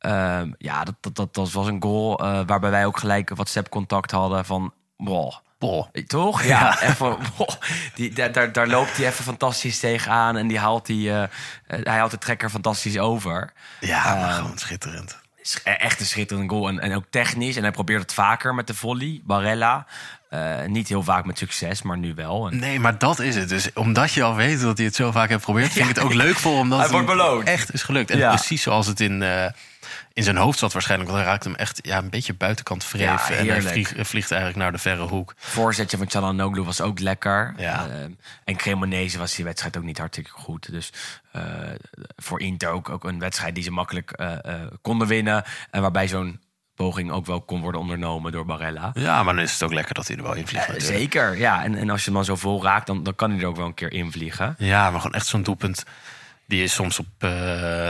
[0.00, 4.10] Ehm, ja, dat, dat, dat, dat was een goal eh, waarbij wij ook gelijk WhatsApp-contact
[4.10, 4.72] hadden van...
[4.96, 5.34] Boah.
[6.06, 6.42] toch?
[6.42, 7.16] Ja, even,
[7.94, 10.36] die, daar, daar, daar loopt hij even fantastisch tegenaan.
[10.36, 11.28] En die haalt die, eh, eh,
[11.66, 13.52] hij haalt de trekker fantastisch over.
[13.80, 15.18] ja maar Ehm, gewoon schitterend.
[15.64, 16.68] E- echt een schitterende goal.
[16.68, 17.56] En, en ook technisch.
[17.56, 19.20] En hij probeert het vaker met de volley.
[19.24, 19.86] Barella.
[20.66, 22.46] Niet heel vaak met succes, maar nu wel.
[22.50, 23.48] En, Nee, maar dat is het.
[23.48, 26.04] Dus omdat je al weet dat hij het zo vaak heeft geprobeerd, vind ik het
[26.04, 26.60] ook leuk voor hem.
[26.60, 27.46] Omdat Hij wordt beloond.
[27.46, 28.10] Echt is gelukt.
[28.10, 28.28] En Ja.
[28.34, 29.22] precies zoals het in,
[30.12, 31.10] in zijn hoofd zat waarschijnlijk.
[31.10, 32.90] Want hij raakt hem echt ja, een beetje buitenkant.
[32.92, 34.06] Ja, en hij heerlijk.
[34.06, 35.34] vliegt, eigenlijk naar de verre hoek.
[35.36, 37.54] voorzetje van Çalhanoğlu was ook lekker.
[37.56, 37.88] Ja.
[37.88, 38.00] Eh,
[38.44, 40.72] en Cremonese was die wedstrijd ook niet hartstikke goed.
[40.72, 40.92] Dus
[41.32, 41.42] eh,
[42.16, 45.44] voor Inter ook, ook een wedstrijd die ze makkelijk eh, eh, konden winnen.
[45.70, 46.40] En waarbij zo'n
[46.74, 48.90] poging ook wel kon worden ondernomen door Barella.
[48.94, 50.68] Ja, maar dan is het ook lekker dat hij er wel in vliegt.
[50.68, 51.64] Eh, zeker, ja.
[51.64, 53.56] En, en als je hem dan zo vol raakt, dan, dan kan hij er ook
[53.56, 54.54] wel een keer invliegen.
[54.58, 55.84] Ja, maar gewoon echt zo'n doelpunt.
[56.50, 57.30] Die is soms op, eh,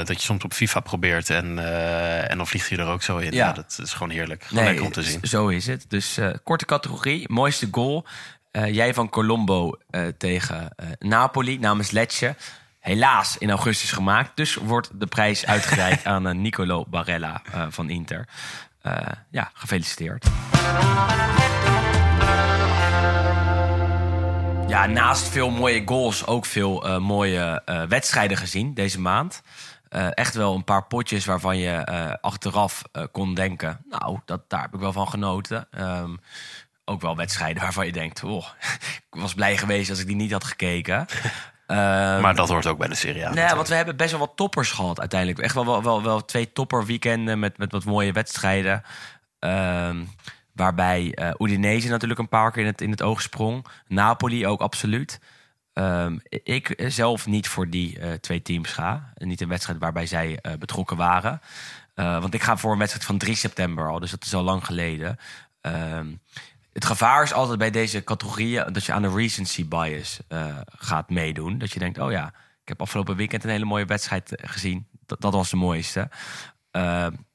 [0.04, 3.18] dat je soms op FIFA probeert en, eh, en dan vliegt hij er ook zo
[3.18, 3.32] in.
[3.32, 3.46] Ja.
[3.46, 4.44] Ja, dat is gewoon heerlijk.
[4.44, 5.18] Gewoon lekker om te zien.
[5.22, 5.84] Zo is het.
[5.88, 8.06] Dus eh, korte categorie, mooiste goal.
[8.52, 9.78] Jij van Colombo
[10.18, 12.34] tegen Napoli namens Lecce.
[12.80, 14.30] Helaas in augustus gemaakt.
[14.34, 18.28] Dus wordt de prijs uitgereikt aan Nicolo Barella van Inter.
[19.30, 20.26] Ja, gefeliciteerd.
[24.70, 29.42] Ja, naast veel mooie goals ook veel eh, mooie eh, wedstrijden gezien deze maand.
[29.88, 31.84] Eh, echt wel een paar potjes waarvan je
[32.20, 33.84] achteraf kon denken...
[33.88, 35.66] nou, dat, daar heb ik wel van genoten.
[35.70, 36.16] Ehm,
[36.84, 38.24] ook wel wedstrijden waarvan je denkt...
[38.24, 38.46] Oh,
[39.10, 41.06] ik was blij geweest als ik die niet had gekeken.
[41.66, 43.18] Ehm, Maar dat hoort ook bij de Serie A.
[43.18, 43.56] Nee, natuurlijk.
[43.56, 45.40] want we hebben best wel wat toppers gehad uiteindelijk.
[45.40, 48.82] Echt wel, wel, wel, wel twee topper weekenden met, met wat mooie wedstrijden.
[49.38, 50.04] Ehm,
[50.52, 53.66] Waarbij eh Udinese natuurlijk een paar keer in het, in het oog sprong.
[53.86, 55.20] Napoli ook absoluut.
[55.72, 59.12] Ehm, ik zelf niet voor die eh, twee teams ga.
[59.14, 61.40] Niet een wedstrijd waarbij zij eh, betrokken waren.
[61.94, 64.00] Want ik ga voor een wedstrijd van 3 september al.
[64.00, 65.16] Dus dat is al lang geleden.
[65.60, 66.06] Ehm,
[66.72, 70.20] het gevaar is altijd bij deze categorieën dat je aan de recency bias
[70.66, 71.58] gaat meedoen.
[71.58, 72.26] Dat je denkt, oh ja,
[72.62, 74.86] ik heb afgelopen weekend een hele mooie wedstrijd gezien.
[75.06, 76.08] Dat, dat was de mooiste.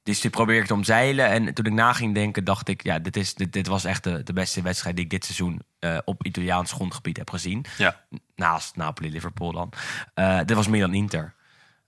[0.06, 1.30] Uh, dus die probeer ik te omzeilen.
[1.30, 4.04] En toen ik na ging denken, dacht ik, ja, dit, is, dit, dit was echt
[4.04, 7.66] de, de beste wedstrijd die ik dit seizoen eh, op Italiaans grondgebied heb gezien.
[7.78, 8.06] Ja.
[8.36, 9.72] Naast Napoli-Liverpool dan.
[10.14, 11.34] Eh, dit was Milan-Inter.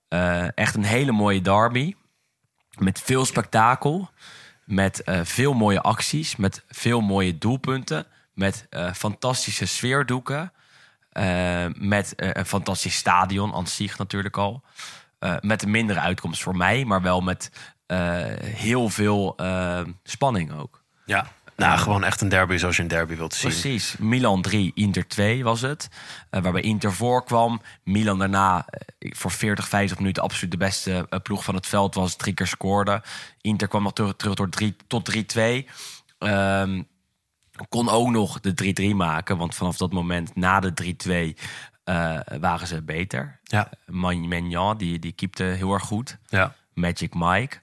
[0.08, 1.96] Eh, echt een hele mooie derby.
[2.78, 4.10] Met veel spektakel.
[4.66, 6.36] Met veel mooie acties.
[6.36, 8.06] Met veel mooie doelpunten.
[8.34, 10.52] Met fantastische sfeerdoeken.
[11.74, 14.64] Met een fantastisch stadion, aan zich natuurlijk al.
[15.40, 17.52] Met een mindere uitkomst voor mij, maar wel met
[18.44, 20.84] heel veel eh, spanning ook.
[21.06, 21.28] Ja.
[21.56, 23.50] Nou, gewoon echt een derby zoals je een derby wilt zien.
[23.52, 23.96] Precies.
[23.98, 25.88] Milan 3, Inter 2 was het.
[26.30, 27.62] Eh, waarbij Inter voorkwam.
[27.84, 31.96] Milan daarna eh, voor 40, 50 minuten absoluut de beste eh, ploeg van het veld
[31.96, 32.16] was.
[32.16, 33.02] Drie keer scoorde.
[33.42, 35.70] Inter kwam nog terug, terug door drie, tot 3-2.
[36.18, 36.82] Ehm,
[37.70, 38.54] kon ook nog de
[38.92, 39.38] 3-3 maken.
[39.38, 41.38] Want vanaf dat moment na de 3-2
[41.84, 43.40] eh, waren ze beter.
[43.44, 43.70] Ja.
[43.86, 46.18] Man- Maignan, die, die keepte heel erg goed.
[46.28, 46.56] Ja.
[46.74, 47.58] Magic Mike.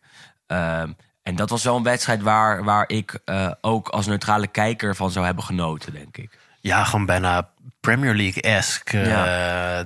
[0.47, 0.91] Ehm,
[1.25, 5.11] en dat was wel een wedstrijd waar, waar ik eh, ook als neutrale kijker van
[5.11, 6.39] zou hebben genoten, denk ik.
[6.61, 7.49] Ja, gewoon bijna
[7.81, 8.99] Premier League-esque.
[8.99, 9.79] Ja.
[9.79, 9.85] Eh,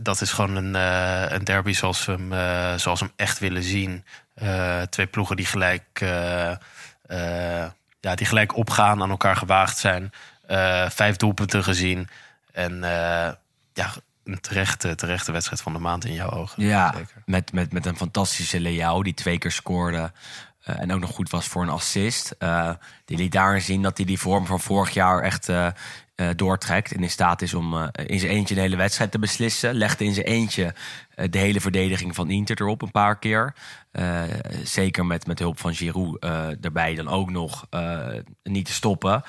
[0.00, 2.30] dat is gewoon een, eh, een derby zoals we, hem,
[2.78, 4.04] zoals we hem echt willen zien.
[4.90, 6.00] Twee ploegen die gelijk,
[8.00, 10.12] ja, die gelijk opgaan, aan elkaar gewaagd zijn.
[10.88, 12.08] Vijf doelpunten gezien.
[12.52, 12.80] En
[13.72, 13.90] ja,
[14.24, 16.62] een terechte, terechte wedstrijd van de maand in jouw ogen.
[16.66, 17.22] Ja, Zeker.
[17.26, 20.12] met, met, met een fantastische Leao die twee keer scoorde.
[20.62, 22.34] eh, en ook nog goed was voor een assist.
[22.38, 22.70] Eh,
[23.04, 25.68] die liet daarin zien dat hij die vorm van vorig jaar echt eh,
[26.36, 26.92] doortrekt.
[26.92, 29.74] En in staat is om in zijn eentje een hele wedstrijd te beslissen.
[29.74, 30.74] Legde in zijn eentje
[31.30, 33.54] de hele verdediging van Inter erop een paar keer.
[34.64, 36.24] Zeker met, met hulp van Giroud
[36.60, 37.66] erbij dan ook nog
[38.42, 39.22] niet te stoppen.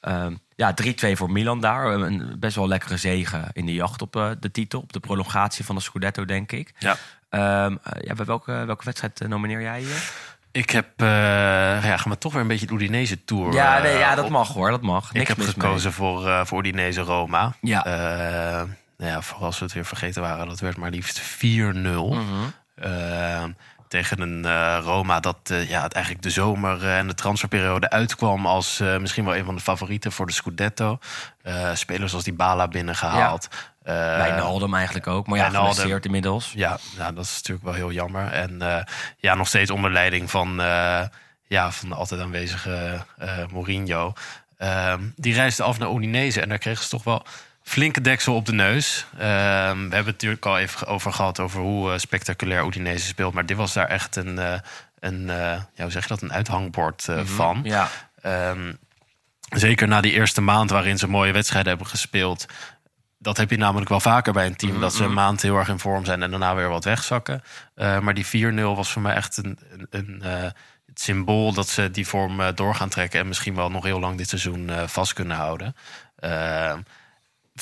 [0.00, 1.86] Ehm, ja, 3-2 voor Milan daar.
[1.86, 4.80] Een best wel lekkere zegen in de jacht op eh, de titel.
[4.80, 6.72] Op de prolongatie van de Scudetto, denk ik.
[6.78, 6.96] Ja.
[7.28, 10.08] Ehm, eh, ja, bij welke, welke wedstrijd eh, nomineer jij je?
[10.52, 11.06] Ik heb, eh
[11.84, 13.52] ja, gaan we toch weer een beetje de Udinese Tour.
[13.52, 14.30] Ja, nee, ja, dat op.
[14.30, 15.08] mag hoor, dat mag.
[15.08, 17.54] Ik Niks heb mis gekozen voor, eh voor Udinese Roma.
[17.60, 17.82] Ja.
[19.00, 22.14] Nou ja, voor als we het weer vergeten waren, dat werd maar liefst 4-0.
[22.14, 22.22] Mhm.
[22.74, 23.44] Eh,
[23.90, 27.90] tegen een eh, Roma dat eh, ja, het eigenlijk de zomer eh, en de transferperiode
[27.90, 30.98] uitkwam als misschien wel een van de favorieten voor de Scudetto.
[31.74, 33.48] Spelers als die Bala binnengehaald.
[33.82, 34.16] Eh, mee.
[34.16, 36.52] Wijnaldum eigenlijk ook, maar ja, geblesseerd inmiddels.
[36.56, 38.32] ja, nou, dat is natuurlijk wel heel jammer.
[38.32, 38.84] En
[39.16, 40.54] ja, nog steeds onder leiding van,
[41.46, 43.04] ja, van de altijd aanwezige
[43.52, 44.12] Mourinho.
[44.56, 47.22] Ehm, die reisde af naar Udinese en daar kregen ze toch wel
[47.70, 49.06] flinke deksel op de neus.
[49.12, 53.34] Ehm, we hebben het natuurlijk al even over gehad over hoe eh, spectaculair Udinese speelt.
[53.34, 54.58] Maar dit was daar echt een, eh,
[54.98, 55.36] een eh,
[55.74, 57.60] ja, hoe zeg je dat, een uithangbord eh, van.
[57.62, 57.88] Ja,
[58.22, 58.72] Ehm,
[59.50, 62.46] zeker na die eerste maand waarin ze mooie wedstrijden hebben gespeeld.
[63.18, 64.80] Dat heb je namelijk wel vaker bij een team.
[64.80, 67.42] Dat ze een maand heel erg in vorm zijn en daarna weer wat wegzakken.
[67.74, 70.22] Maar die 4-0 was voor mij echt een, een, een,
[70.86, 73.20] het symbool dat ze die vorm door gaan trekken.
[73.20, 75.74] En misschien wel nog heel lang dit seizoen vast kunnen houden.
[76.20, 76.74] Eh,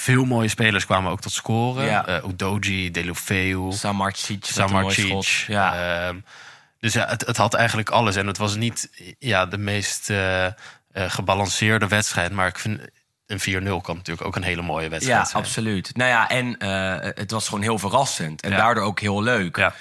[0.01, 1.85] veel mooie spelers kwamen ook tot scoren.
[1.85, 2.07] Ja.
[2.07, 3.73] Eh, Udoji, Delofeu.
[3.73, 4.45] Samarcic.
[4.45, 5.45] Samarcic.
[5.47, 5.75] Ja.
[6.07, 6.17] Ehm,
[6.81, 8.17] dus ja, het, het had eigenlijk alles.
[8.17, 10.53] En het was niet ja, de meest eh, eh,
[10.93, 12.33] gebalanceerde wedstrijd.
[12.33, 12.81] Maar ik vind
[13.27, 15.43] een 4-0 kan natuurlijk ook een hele mooie wedstrijd Ja, zijn.
[15.43, 15.97] absoluut.
[15.97, 16.57] Nou ja, en
[17.15, 18.43] het was gewoon heel verrassend.
[18.43, 18.57] En Ja.
[18.57, 19.57] daardoor ook heel leuk.
[19.57, 19.75] Ja.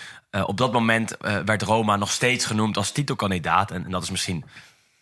[0.46, 3.72] Op dat moment werd Roma nog steeds genoemd als titelkandidaat.
[3.72, 4.46] En, en dat is misschien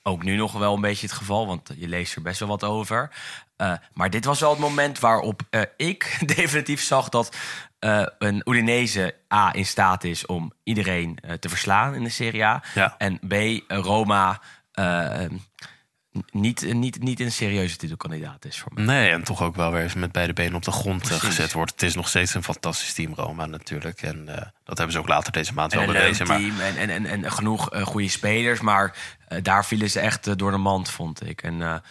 [0.03, 2.63] ook nu nog wel een beetje het geval, want je leest er best wel wat
[2.63, 3.09] over.
[3.57, 7.35] Eh, maar dit was wel het moment waarop eh, ik definitief zag dat
[7.79, 12.63] eh, een Udinese A in staat is om iedereen te verslaan in de Serie A.
[12.73, 12.95] Ja.
[12.97, 13.33] En B,
[13.67, 14.41] Roma
[16.31, 18.83] niet, niet, niet een serieuze titelkandidaat is voor mij.
[18.83, 21.23] Nee, en toch ook wel weer even met beide benen op de grond Precies.
[21.23, 21.71] gezet wordt.
[21.71, 24.01] Het is nog steeds een fantastisch team, Roma natuurlijk.
[24.01, 24.25] En
[24.63, 26.27] dat hebben ze ook later deze maand En wel een leuk bewezen.
[26.27, 28.61] Maar team en, en, en, en genoeg goede spelers.
[28.61, 28.97] Maar
[29.41, 31.41] daar vielen ze echt door de mand, vond ik.
[31.41, 31.81] En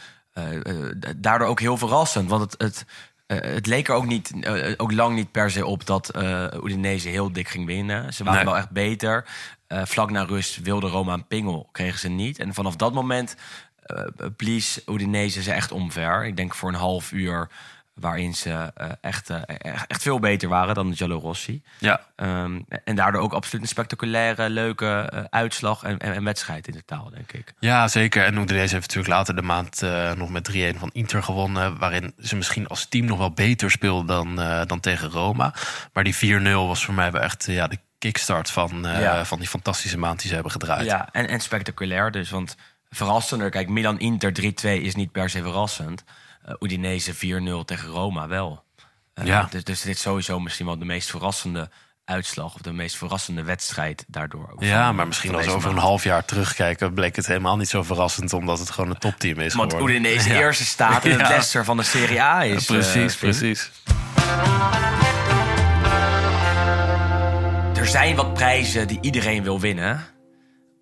[1.16, 2.29] daardoor ook heel verrassend.
[2.29, 2.85] Want het, het,
[3.27, 6.46] eh, het leek er ook, niet, eh, ook lang niet per se op dat eh
[6.65, 8.15] Udinese heel dik ging winnen.
[8.15, 8.48] Ze waren Nee.
[8.52, 9.25] wel echt beter.
[9.67, 12.38] Eh, vlak na rust wilde Roma een pingel, kregen ze niet.
[12.38, 13.37] En vanaf dat moment
[13.85, 14.04] eh
[14.37, 16.25] blies Udinese ze echt omver.
[16.25, 17.48] Ik denk voor een half uur
[17.95, 21.63] Waarin ze eh, echt, eh, echt, echt veel beter waren dan de Giallo Rossi.
[21.79, 26.67] Ja, Ehm, en daardoor ook absoluut een spectaculaire, leuke eh, uitslag en, en, en wedstrijd
[26.69, 27.53] in totaal, denk ik.
[27.59, 28.25] Ja, zeker.
[28.25, 29.83] En Udinese heeft natuurlijk later de maand
[30.17, 31.79] nog met 3-1 van Inter gewonnen.
[31.79, 35.55] Waarin ze misschien als team nog wel beter speelden dan, dan tegen Roma.
[35.92, 39.25] Maar die 4-0 was voor mij wel echt ja, de kickstart van, Ja.
[39.25, 40.85] van die fantastische maand die ze hebben gedraaid.
[40.87, 42.31] Ja, en, en spectaculair dus.
[42.31, 42.57] Want
[42.90, 44.45] verrassender, kijk, Milan-Inter 3-2
[44.83, 46.05] is niet per se verrassend.
[46.45, 47.19] Eh Udinese 4-0
[47.65, 48.65] tegen Roma wel.
[49.15, 49.47] Eh, Ja.
[49.51, 51.71] dus, dus dit is sowieso misschien wel de meest verrassende
[52.05, 52.55] uitslag...
[52.55, 54.51] of de meest verrassende wedstrijd daardoor.
[54.53, 56.95] Ook Ja, maar misschien als over een half jaar terugkijken...
[56.95, 58.33] bleek het helemaal niet zo verrassend...
[58.33, 59.97] omdat het gewoon een topteam is Want geworden.
[59.97, 60.35] Udinese Ja.
[60.38, 61.21] eerste staat en het.
[61.21, 62.67] Leicester van de Serie A is.
[62.67, 63.29] Ja, precies, eh, Vin.
[63.31, 63.71] precies.
[67.77, 70.05] Er zijn wat prijzen die iedereen wil winnen.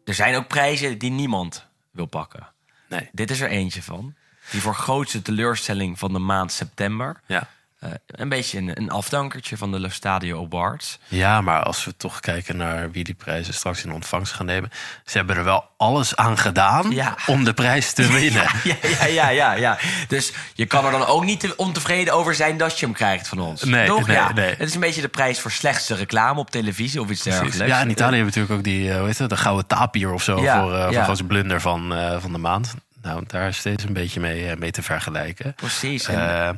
[0.04, 2.48] Er zijn ook prijzen die niemand wil pakken.
[2.88, 4.14] Nee, Dit is er eentje van.
[4.50, 7.20] Die voor grootste teleurstelling van de maand september.
[7.26, 7.46] ja.
[7.78, 10.98] eh, een beetje een, een afdankertje van de Lo Stadio Awards.
[11.08, 14.70] Ja, maar als we toch kijken naar wie die prijzen straks in ontvangst gaan nemen.
[15.04, 17.14] Ze hebben er wel alles aan gedaan Ja.
[17.26, 18.46] om de prijs te winnen.
[18.64, 19.78] Ja, ja, ja, ja, ja.
[20.08, 23.28] Dus je kan er dan ook niet te ontevreden over zijn dat je hem krijgt
[23.28, 23.62] van ons.
[23.62, 24.06] Nee, Toch?
[24.06, 24.32] nee, ja.
[24.32, 24.50] nee.
[24.50, 27.56] Het is een beetje de prijs voor slechtste reclame op televisie of iets dergelijks.
[27.56, 30.12] Ja, in Italië hebben we natuurlijk ook die, eh, hoe heet het, de gouden tapier
[30.12, 30.92] of zo Ja, voor, ja.
[30.92, 32.74] voor grootste blunder van, van de maand.
[33.02, 35.54] Nou, daar is steeds een beetje mee, eh, mee te vergelijken.
[35.54, 36.06] Precies.
[36.06, 36.50] En- Eh,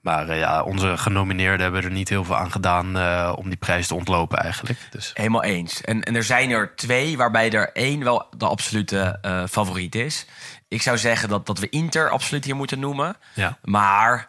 [0.00, 3.58] maar eh, ja, onze genomineerden hebben er niet heel veel aan gedaan eh, om die
[3.58, 4.78] prijs te ontlopen eigenlijk.
[4.90, 5.80] Dus Helemaal eens.
[5.80, 9.18] En, en er zijn er twee waarbij er één wel de absolute
[9.50, 10.26] favoriet is.
[10.68, 13.16] Ik zou zeggen dat, dat we Inter absoluut hier moeten noemen.
[13.34, 14.28] ja, Maar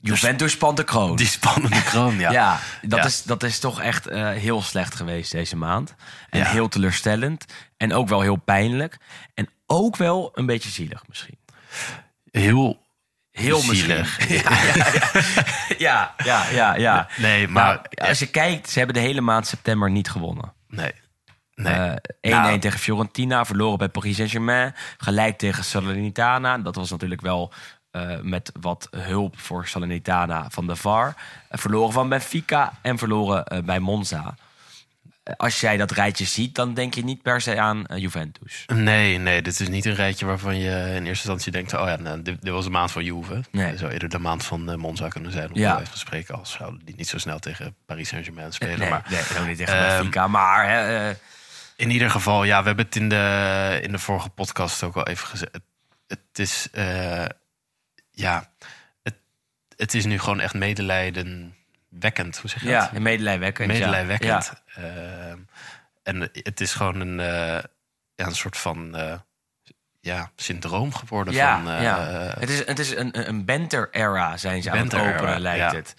[0.00, 1.16] Juventus spant de kroon.
[1.16, 2.30] die spannende kroon, ja.
[2.40, 3.04] Ja, dat, Ja.
[3.04, 5.94] Is, dat is toch echt heel slecht geweest deze maand.
[6.30, 6.46] En Ja.
[6.46, 7.44] heel teleurstellend.
[7.76, 8.96] En ook wel heel pijnlijk.
[9.34, 11.38] En ook wel een beetje zielig misschien.
[12.30, 12.80] Heel
[13.30, 14.18] Heel Zielig.
[15.78, 16.74] Ja, ja, ja.
[16.74, 17.08] ja.
[17.16, 17.64] Nee, maar...
[17.90, 20.52] Nou, als je kijkt, ze hebben de hele maand september niet gewonnen.
[20.68, 20.92] nee.
[21.54, 21.74] Nee.
[21.74, 22.58] Eh, 1-1 Nou.
[22.58, 24.74] tegen Fiorentina, verloren bij Paris Saint-Germain.
[24.96, 26.58] Gelijk tegen Salernitana.
[26.58, 27.52] Dat was natuurlijk wel
[27.90, 31.14] eh, met wat hulp voor Salernitana van de VAR.
[31.48, 34.34] Eh, verloren van Benfica en verloren eh, bij Monza.
[35.36, 38.64] Als jij dat rijtje ziet, dan denk je niet per se aan eh, Juventus.
[38.66, 41.74] Nee, nee, dit is niet een rijtje waarvan je in eerste instantie denkt...
[41.74, 43.40] oh ja, nou, dit, dit was de maand van Juve.
[43.50, 43.76] Nee.
[43.76, 45.52] Zou eerder de maand van eh, Monza kunnen zijn...
[45.52, 45.80] om Ja.
[45.80, 48.78] even te spreken, als zouden die niet zo snel tegen Paris Saint-Germain spelen.
[48.78, 50.26] Nee, maar nee, ook niet tegen Ehm, Benfica.
[50.28, 51.16] Maar hè, eh,
[51.76, 55.06] in ieder geval, ja, we hebben het in de, in de vorige podcast ook al
[55.06, 55.52] even gezegd.
[55.52, 55.62] Het,
[56.06, 56.68] het is,
[58.10, 58.50] ja,
[59.02, 59.14] het,
[59.76, 60.54] het is nu gewoon echt
[61.92, 62.38] medelijdenwekkend.
[62.38, 63.00] Hoe zeg je ja, dat?
[63.00, 63.68] medelijwekkend.
[63.68, 64.52] medelijwekkend.
[64.66, 64.82] Ja.
[64.82, 65.38] Ehm,
[66.02, 67.62] en het is gewoon een, eh,
[68.14, 69.14] ja, een soort van eh,
[70.00, 71.34] ja, syndroom geworden.
[71.34, 72.00] Ja, van, ja.
[72.38, 75.94] Het is, het is een, een banter-era, zijn ze aan het openen, lijkt het.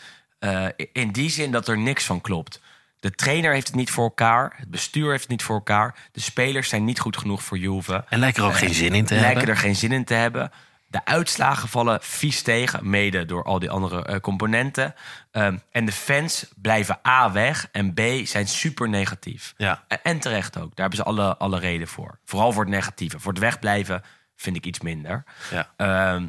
[0.92, 2.62] In die zin dat er niks van klopt.
[3.00, 4.54] De trainer heeft het niet voor elkaar.
[4.56, 5.96] Het bestuur heeft het niet voor elkaar.
[6.12, 8.06] De spelers zijn niet goed genoeg voor Juve.
[8.10, 9.56] en lijken er ook geen zin in te lijken hebben.
[9.56, 10.52] er geen zin in te hebben.
[10.94, 14.96] De uitslagen vallen vies tegen, mede door al die andere eh, componenten.
[15.32, 19.54] Ehm, en de fans blijven A weg en B zijn super negatief.
[19.58, 19.84] Ja.
[20.04, 20.76] En- terecht ook.
[20.76, 22.20] Daar hebben ze alle, alle reden voor.
[22.26, 23.20] Vooral voor het negatieve.
[23.20, 24.04] Voor het wegblijven
[24.36, 25.24] vind ik iets minder.
[25.52, 25.70] Ja.
[25.78, 26.28] Ehm,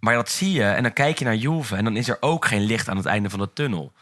[0.00, 1.76] maar dat zie je en dan kijk je naar Juve...
[1.76, 3.92] en dan is er ook geen licht aan het einde van de tunnel.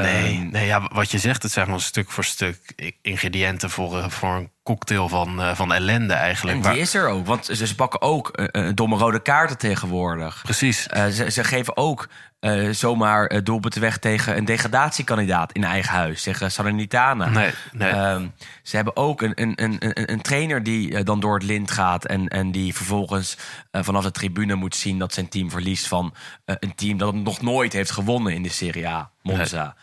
[0.00, 2.58] Nee, Ehm, nee ja, wat je zegt, het zijn gewoon stuk voor stuk
[3.02, 6.64] ingrediënten voor, eh, voor een cocktail van, eh, van ellende eigenlijk.
[6.64, 10.42] en die is er ook, want ze, pakken ook eh, domme rode kaarten tegenwoordig.
[10.42, 10.82] Precies.
[10.82, 12.08] Ze, ze geven ook
[12.42, 17.28] eh, zomaar uh, doelpunten weg tegen een degradatiekandidaat in eigen huis, tegen Salernitana.
[17.28, 17.90] Nee, nee.
[17.90, 18.26] Ehm,
[18.62, 21.70] ze hebben ook een, een, een, een, een trainer die eh, dan door het lint
[21.70, 23.36] gaat en, en die vervolgens
[23.72, 26.14] vanaf de tribune moet zien dat zijn team verliest van
[26.44, 29.76] een team dat het nog nooit heeft gewonnen in de Serie A, Monza.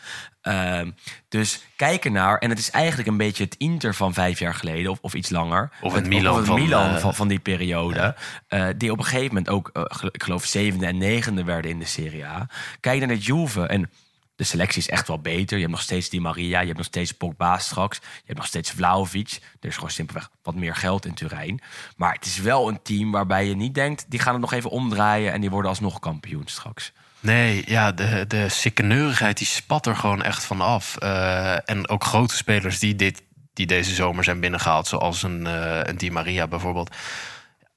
[0.50, 0.92] Ehm,
[1.28, 2.38] dus kijk ernaar.
[2.38, 5.30] En het is eigenlijk een beetje het Inter van vijf jaar geleden, of, of iets
[5.30, 5.72] langer.
[5.82, 8.16] Of het Milan het van, Milan eh, van, van die periode.
[8.48, 11.80] eh, die op een gegeven moment ook, eh, ik geloof, zevende en negende werden in
[11.80, 12.50] de Serie A.
[12.80, 13.66] Kijk naar de Juve.
[13.66, 13.90] En
[14.36, 15.58] de selectie is echt wel beter.
[15.58, 17.98] Je hebt nog steeds Di Maria, je hebt nog steeds Pogba straks.
[17.98, 19.40] Je hebt nog steeds Vlaovic.
[19.60, 21.62] Er is gewoon simpelweg wat meer geld in Turijn.
[21.98, 24.06] Maar het is wel een team waarbij je niet denkt...
[24.08, 26.92] die gaan het nog even omdraaien en die worden alsnog kampioen straks.
[27.20, 30.98] Nee, ja, de, de sikkeneurigheid die spat er gewoon echt van af.
[30.98, 35.80] Eh, en ook grote spelers die, dit, die deze zomer zijn binnengehaald, zoals een, eh,
[35.84, 36.96] een Di Maria bijvoorbeeld.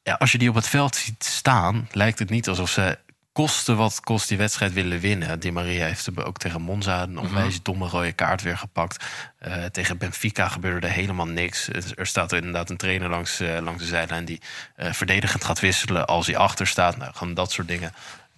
[0.02, 2.98] Ja, als je die op het veld ziet staan, lijkt het niet alsof ze
[3.32, 5.40] kosten wat kost die wedstrijd willen winnen.
[5.40, 9.04] Di Maria heeft ook tegen Monza een onwijs domme rode kaart weer gepakt.
[9.38, 11.68] Eh, tegen Benfica gebeurde er helemaal niks.
[11.94, 14.40] Er staat inderdaad een trainer langs, langs de zijlijn die
[14.76, 16.96] verdedigend gaat wisselen als hij achter staat.
[16.96, 17.92] Nou, gewoon dat soort dingen.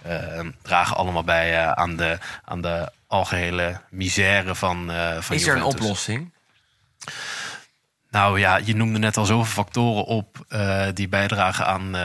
[0.05, 5.47] Eh, dragen allemaal bij eh, aan, de, aan de algehele misère van, eh van Is
[5.47, 6.33] er een oplossing?
[8.11, 11.97] Nou ja, je noemde net al zoveel factoren op eh, die bijdragen aan,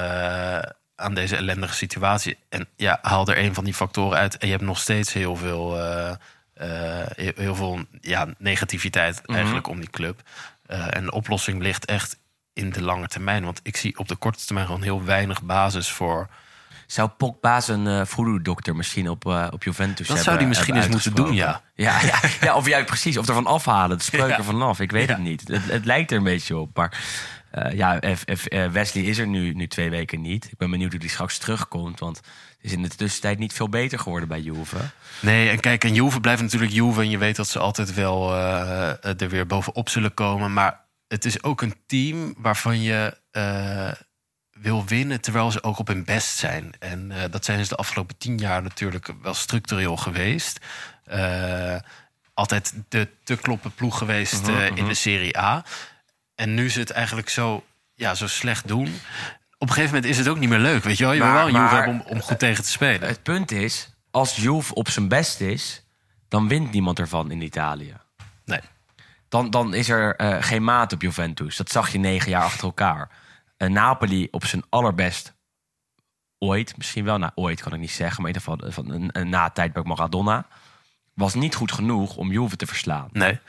[0.95, 2.37] aan deze ellendige situatie.
[2.49, 5.35] En ja, haal er een van die factoren uit en je hebt nog steeds heel
[5.35, 5.77] veel,
[7.15, 10.21] heel, veel ja, negativiteit eigenlijk om die club.
[10.67, 12.17] En de oplossing ligt echt
[12.53, 13.43] in de lange termijn.
[13.43, 16.29] Want ik zie op de korte termijn gewoon heel weinig basis voor.
[16.91, 20.75] Zou Pogba zijn uh, voodoo-dokter misschien op, eh, op Juventus Dat hebben, zou die misschien
[20.75, 21.61] eens moeten doen, ja.
[21.73, 23.17] Ja, ja, ja, of juist precies.
[23.17, 23.97] Of ervan afhalen.
[23.97, 24.79] De spreuk vanaf.
[24.79, 25.47] Ik weet het niet.
[25.47, 26.75] Het, het lijkt er een beetje op.
[26.77, 26.97] Maar
[27.51, 30.45] eh, ja, F- F- eh, Wesley is er nu, nu twee weken niet.
[30.45, 31.99] Ik ben benieuwd hoe die straks terugkomt.
[31.99, 32.25] Want het
[32.61, 34.77] is in de tussentijd niet veel beter geworden bij Juve.
[35.19, 37.01] Nee, en kijk, en Juve blijft natuurlijk Juve.
[37.01, 40.53] En je weet dat ze altijd wel eh, er weer bovenop zullen komen.
[40.53, 43.91] Maar het is ook een team waarvan je eh,
[44.61, 45.21] wil winnen...
[45.21, 46.71] terwijl ze ook op hun best zijn.
[46.79, 50.59] En eh, dat zijn ze de afgelopen tien jaar natuurlijk wel structureel geweest.
[51.03, 51.75] Eh,
[52.33, 55.63] altijd de te kloppen ploeg geweest Mhm, eh, in de Serie A.
[56.35, 57.63] En nu ze het eigenlijk zo,
[57.95, 58.99] ja, zo slecht doen...
[59.61, 61.13] Op een gegeven moment is het ook niet meer leuk, weet je wel?
[61.13, 63.07] Je wil wel een Juve hebben om, om goed tegen te spelen.
[63.07, 65.83] Het punt is, als Juve op zijn best is...
[66.27, 67.93] dan wint niemand ervan in Italië.
[68.45, 68.59] Nee.
[69.29, 71.57] dan, dan is er geen maat op Juventus.
[71.57, 73.09] Dat zag je negen jaar achter elkaar.
[73.59, 75.33] Eh, Napoli op zijn allerbest
[76.37, 79.09] ooit, misschien wel, nou ooit kan ik niet zeggen, maar in ieder geval van een,
[79.11, 80.45] een na het tijdperk Maradona,
[81.13, 83.09] was niet goed genoeg om Juve te verslaan.
[83.11, 83.39] Nee,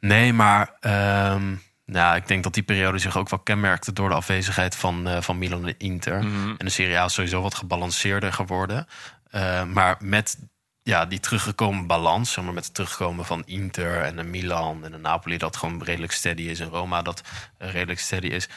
[0.00, 4.14] nee maar ehm, nou, ik denk dat die periode zich ook wel kenmerkte door de
[4.14, 6.18] afwezigheid van, eh, van Milan en Inter.
[6.18, 8.86] En de Serie A is sowieso wat gebalanceerder geworden.
[9.30, 10.38] Eh, maar met
[10.82, 14.92] ja, die teruggekomen balans, zeg maar, met het terugkomen van Inter en een Milan en
[14.92, 17.22] een Napoli dat gewoon redelijk steady is en Roma dat
[17.58, 18.48] redelijk steady is,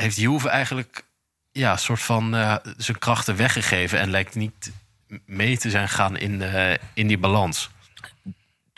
[0.00, 1.04] heeft Juve eigenlijk
[1.52, 4.72] ja, een soort van eh, zijn krachten weggegeven en lijkt niet
[5.26, 7.70] mee te zijn gaan in, eh, in die balans.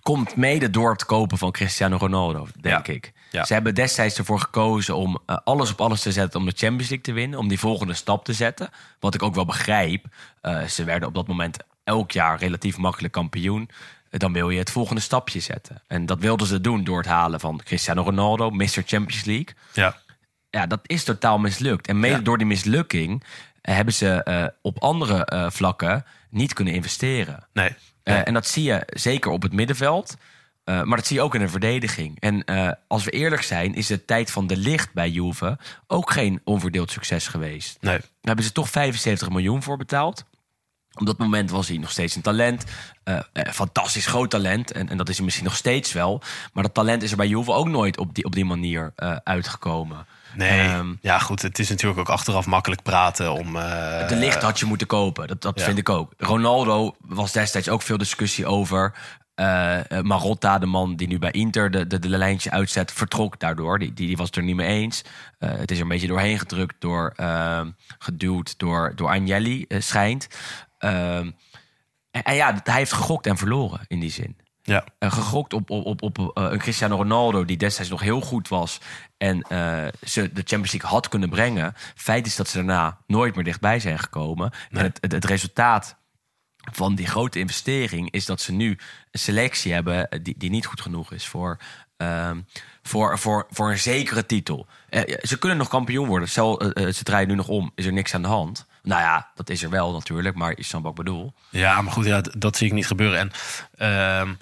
[0.02, 2.92] Komt mede door het kopen van Cristiano Ronaldo, denk Ja.
[2.92, 3.12] ik.
[3.30, 3.44] Ja.
[3.44, 6.88] Ze hebben destijds ervoor gekozen om eh, alles op alles te zetten om de Champions
[6.88, 8.70] League te winnen, om die volgende stap te zetten.
[9.00, 10.04] Wat ik ook wel begrijp.
[10.68, 13.70] Ze werden op dat moment elk jaar relatief makkelijk kampioen.
[14.10, 15.82] Dan wil je het volgende stapje zetten.
[15.86, 18.66] En dat wilden ze doen door het halen van Cristiano Ronaldo, Mr.
[18.86, 19.54] Champions League.
[19.72, 19.96] Ja,
[20.50, 21.86] Ja, dat is totaal mislukt.
[21.86, 22.20] En mede Ja.
[22.20, 23.24] door die mislukking
[23.60, 27.46] eh, hebben ze eh, op andere eh, vlakken niet kunnen investeren.
[27.52, 27.74] nee.
[28.02, 30.16] En dat zie je zeker op het middenveld.
[30.64, 32.20] maar dat zie je ook in de verdediging.
[32.20, 32.44] En
[32.88, 36.90] als we eerlijk zijn, is de tijd van de licht bij Juve ook geen onverdeeld
[36.90, 37.78] succes geweest.
[37.80, 37.96] Nee.
[37.98, 40.24] Daar hebben ze toch 75 miljoen voor betaald.
[40.94, 42.64] Op dat moment was hij nog steeds een talent.
[43.34, 44.72] fantastisch groot talent.
[44.72, 46.22] En, en dat is hij misschien nog steeds wel.
[46.52, 48.92] Maar dat talent is er bij Juve ook nooit op die, op die manier
[49.24, 50.06] uitgekomen.
[50.34, 53.56] Nee, Ehm, ja goed, het is natuurlijk ook achteraf makkelijk praten om...
[53.56, 55.28] eh, de licht had je moeten kopen.
[55.28, 55.64] Dat, dat ja.
[55.64, 56.12] vind ik ook.
[56.18, 58.92] Ronaldo was destijds ook veel discussie over.
[59.34, 63.38] Eh, eh, Marotta, de man die nu bij Inter de, de, de lijntje uitzet, vertrok
[63.38, 63.78] daardoor.
[63.78, 65.02] Die, die, die was het er niet mee eens.
[65.38, 67.60] Het is er een beetje doorheen gedrukt, door, eh,
[67.98, 70.26] geduwd door, door Agnelli, schijnt.
[70.78, 71.30] Ehm,
[72.10, 74.36] en, en ja, hij heeft gegokt en verloren in die zin.
[74.62, 78.20] Ja, Eh, gegokt op, op, op, op eh, een Cristiano Ronaldo die destijds nog heel
[78.20, 78.80] goed was
[79.16, 81.74] en eh, ze de Champions League had kunnen brengen.
[81.94, 84.50] Feit is dat ze daarna nooit meer dichtbij zijn gekomen.
[84.70, 85.96] En het, het, het resultaat
[86.72, 88.78] van die grote investering is dat ze nu
[89.10, 91.58] een selectie hebben die, die niet goed genoeg is voor,
[91.96, 92.40] ehm,
[92.82, 94.66] voor, voor, voor een zekere titel.
[95.22, 96.28] Ze kunnen nog kampioen worden.
[96.28, 97.72] Stel, ze draaien nu nog om.
[97.74, 98.66] Is er niks aan de hand?
[98.82, 101.32] Nou ja, dat is er wel natuurlijk, maar is dan wat ik bedoel.
[101.48, 103.18] ja maar goed, ja, dat zie ik niet gebeuren.
[103.18, 103.30] En
[103.76, 104.32] ehm,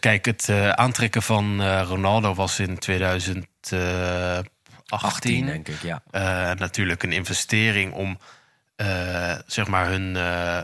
[0.00, 4.50] kijk, het eh, aantrekken van eh, Ronaldo was in 2018
[4.88, 6.02] 18 denk ik, ja.
[6.10, 6.22] eh,
[6.58, 8.18] natuurlijk een investering om
[8.76, 10.58] eh, zeg maar hun, eh,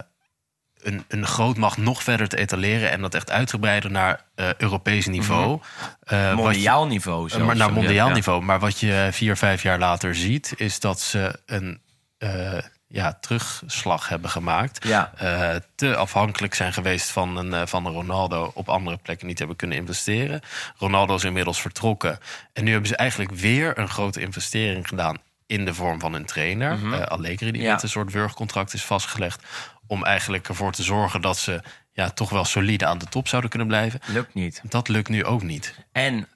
[0.82, 5.60] een, een grootmacht nog verder te etaleren en dat echt uitgebreider naar eh, Europees niveau.
[6.00, 7.44] Eh, wat je- Mondiaal niveau zelfs.
[7.46, 8.14] maar naar mondiaal Ja.
[8.14, 8.42] niveau.
[8.42, 11.80] Maar wat je vier, vijf jaar later ziet, is dat ze een
[12.18, 12.58] eh,
[12.88, 14.86] ja, terugslag hebben gemaakt.
[14.86, 15.12] Ja.
[15.16, 19.38] Eh, te afhankelijk zijn geweest van een, eh, van een Ronaldo op andere plekken niet
[19.38, 20.40] hebben kunnen investeren.
[20.76, 22.18] Ronaldo is inmiddels vertrokken.
[22.52, 25.16] En nu hebben ze eigenlijk weer een grote investering gedaan
[25.46, 26.78] in de vorm van een trainer.
[26.92, 27.72] Eh, Allegri, die Ja.
[27.72, 29.42] met een soort wurgcontract is vastgelegd.
[29.86, 31.62] Om eigenlijk ervoor te zorgen dat ze
[31.92, 34.00] ja, toch wel solide aan de top zouden kunnen blijven.
[34.06, 34.60] Lukt niet.
[34.64, 35.74] Dat lukt nu ook niet.
[35.92, 36.28] En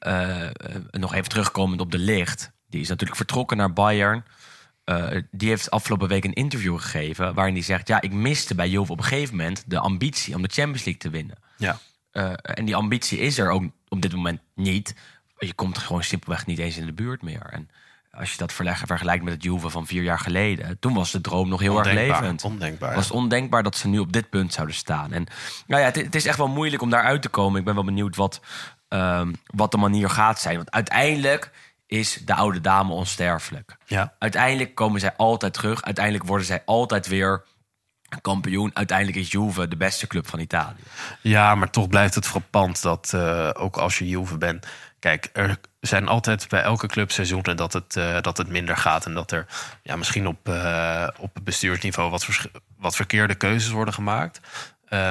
[0.90, 2.50] nog even terugkomend op de licht.
[2.68, 4.24] Die is natuurlijk vertrokken naar Bayern.
[4.84, 7.34] Eh, die heeft afgelopen week een interview gegeven...
[7.34, 7.88] waarin hij zegt...
[7.88, 9.64] ja, ik miste bij Juve op een gegeven moment...
[9.66, 11.36] de ambitie om de Champions League te winnen.
[11.56, 11.78] Ja.
[12.10, 14.94] Eh, en die ambitie is er ook op dit moment niet.
[15.38, 17.46] Je komt gewoon simpelweg niet eens in de buurt meer.
[17.50, 17.70] En
[18.10, 21.48] als je dat vergelijkt met het Juve van vier jaar geleden, toen was de droom
[21.48, 22.44] nog heel erg levend.
[22.44, 22.94] ondenkbaar.
[22.94, 25.12] Was het ondenkbaar dat ze nu op dit punt zouden staan.
[25.12, 25.26] En
[25.66, 27.58] nou ja, het, het is echt wel moeilijk om daaruit te komen.
[27.58, 28.40] Ik ben wel benieuwd wat,
[28.88, 30.56] ehm, wat de manier gaat zijn.
[30.56, 31.50] Want uiteindelijk
[31.92, 33.76] is de oude dame onsterfelijk.
[33.86, 34.14] Ja.
[34.18, 35.82] Uiteindelijk komen zij altijd terug.
[35.82, 37.44] Uiteindelijk worden zij altijd weer
[38.20, 38.70] kampioen.
[38.74, 40.82] Uiteindelijk is Juve de beste club van Italië.
[41.20, 44.66] Ja, maar toch blijft het frappant dat eh, ook als je Juve bent...
[44.98, 49.06] Kijk, er zijn altijd bij elke club seizoenen dat het, eh, dat het minder gaat.
[49.06, 49.46] En dat er
[49.82, 52.26] ja, misschien op, eh, op bestuursniveau wat,
[52.78, 54.40] wat verkeerde keuzes worden gemaakt.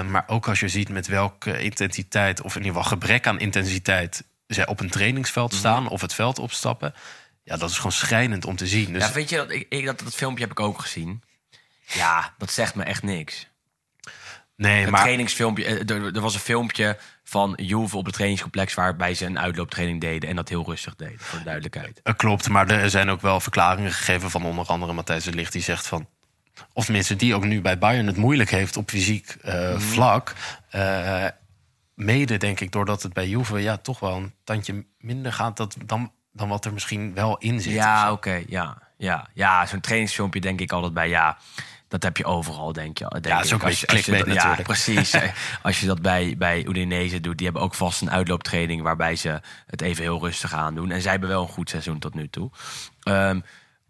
[0.09, 4.23] Maar ook als je ziet met welke intensiteit, of in ieder geval gebrek aan intensiteit...
[4.53, 6.93] zij op een trainingsveld staan of het veld opstappen...
[7.43, 8.93] Ja, dat is gewoon schrijnend om te zien.
[8.93, 11.23] Dus Ja, weet je, dat, ik, ik, dat, dat filmpje heb ik ook gezien.
[11.85, 13.47] Ja, dat zegt me echt niks.
[14.55, 15.65] nee, Een maar trainingsfilmpje.
[15.65, 18.73] eh, Er, er was een filmpje van Juve op het trainingscomplex...
[18.73, 21.99] waarbij ze een uitlooptraining deden en dat heel rustig deden, voor de duidelijkheid.
[22.03, 25.51] Het klopt, maar er zijn ook wel verklaringen gegeven van onder andere Matthijs de Ligt.
[25.53, 26.07] Die zegt van,
[26.73, 29.79] of tenminste die ook nu bij Bayern het moeilijk heeft op fysiek eh, Mhm.
[29.79, 30.33] vlak.
[30.69, 31.25] Eh,
[32.05, 35.75] mede denk ik doordat het bij Juve ja, toch wel een tandje minder gaat dat,
[35.85, 37.73] dan, dan wat er misschien wel in zit.
[37.73, 38.77] Ja, oké, ja.
[38.97, 41.37] Ja, ja zo'n trainingsfilmpje denk ik altijd bij, ja...
[41.87, 43.05] Dat heb je overal, denk je.
[43.09, 43.55] Denk Ja, dat is ik.
[43.55, 45.13] ook een Als je- als Ja, precies.
[45.21, 45.29] Eh,
[45.61, 48.81] als je dat bij, bij Udinese doet, die hebben ook vast een uitlooptraining...
[48.81, 50.91] waarbij ze het even heel rustig aandoen.
[50.91, 52.49] En zij hebben wel een goed seizoen tot nu toe.
[53.03, 53.39] Ehm,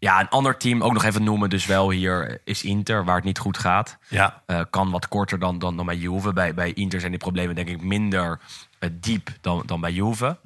[0.01, 3.05] ja, een ander team, ook nog even noemen dus wel hier, is Inter...
[3.05, 3.97] waar het niet goed gaat.
[4.07, 6.33] Ja, Eh, kan wat korter dan, dan, dan bij Juve.
[6.33, 8.39] Bij, bij Inter zijn die problemen denk ik minder
[8.79, 10.37] eh, diep dan, dan bij Juve.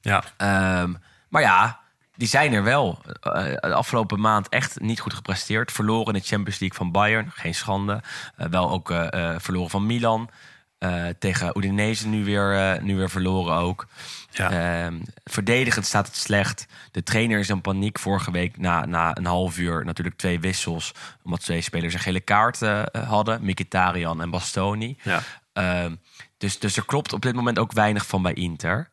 [0.00, 0.22] ja.
[0.36, 0.92] Ehm,
[1.28, 1.80] maar ja,
[2.16, 2.98] die zijn er wel.
[3.20, 5.72] Eh, de afgelopen maand echt niet goed gepresteerd.
[5.72, 7.30] Verloren in de Champions League van Bayern.
[7.34, 8.02] Geen schande.
[8.36, 10.30] Eh, wel ook eh, eh, verloren van Milan.
[10.78, 13.86] Eh, tegen Udinese nu weer, eh, nu weer verloren ook.
[14.30, 14.50] Ja.
[14.50, 16.66] Ehm, verdedigend staat het slecht.
[16.90, 19.84] De trainer is in paniek vorige week na, na een half uur.
[19.84, 20.94] Natuurlijk twee wissels.
[21.22, 23.38] Omdat twee spelers een gele kaart eh, hadden.
[23.42, 24.98] Mkhitaryan en Bastoni.
[25.02, 25.22] Ja.
[25.52, 25.94] Ehm,
[26.36, 28.88] dus, dus er klopt op dit moment ook weinig van bij Inter.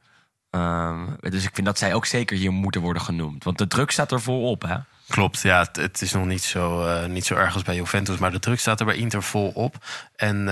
[0.49, 3.43] Ehm, dus ik vind dat zij ook zeker hier moeten worden genoemd.
[3.43, 4.77] Want de druk staat er volop, hè?
[5.07, 8.31] Klopt, ja, het, het is nog niet zo, niet zo erg als bij Juventus, maar
[8.31, 9.85] de druk staat er bij Inter vol op.
[10.15, 10.47] En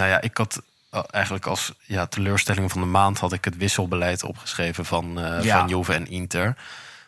[0.00, 3.56] nou ja, ik had eh, eigenlijk als ja, teleurstelling van de maand had ik het
[3.56, 5.58] wisselbeleid opgeschreven van, Ja.
[5.58, 6.56] van Juve en Inter.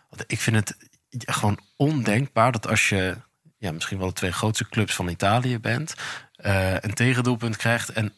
[0.09, 0.77] Want ik vind het
[1.11, 3.17] gewoon ondenkbaar dat als je
[3.59, 5.95] ja, misschien wel de twee grootste clubs van Italië bent,
[6.37, 8.13] eh, een tegendoelpunt krijgt en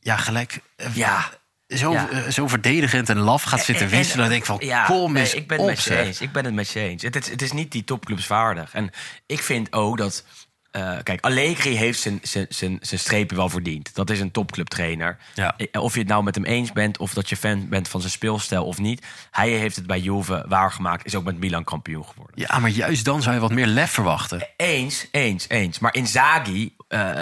[0.00, 0.60] ja, gelijk
[0.92, 1.28] Ja.
[1.68, 2.30] zo, Ja.
[2.30, 4.18] zo verdedigend en laf gaat zitten En- en- wisselen.
[4.20, 6.20] Dan denk ik van, ja, kom nee, eens ik ben op, het met je eens.
[6.20, 7.02] Ik ben het met je eens.
[7.02, 8.74] Het is, het is niet die topclubs waardig.
[8.74, 8.90] En
[9.26, 10.24] ik vind ook dat...
[10.72, 13.94] eh, kijk, Allegri heeft zijn, zijn, zijn, zijn strepen wel verdiend.
[13.94, 15.18] Dat is een topclubtrainer.
[15.34, 15.56] Ja.
[15.56, 16.98] Eh, Of je het nou met hem eens bent...
[16.98, 19.06] of dat je fan bent van zijn speelstijl of niet.
[19.30, 21.06] Hij heeft het bij Juve waargemaakt.
[21.06, 22.34] Is ook met Milan kampioen geworden.
[22.48, 24.48] Ja, maar juist dan zou je wat meer lef verwachten.
[24.56, 25.78] Eens, eens, eens.
[25.78, 27.20] Maar Inzaghi eh,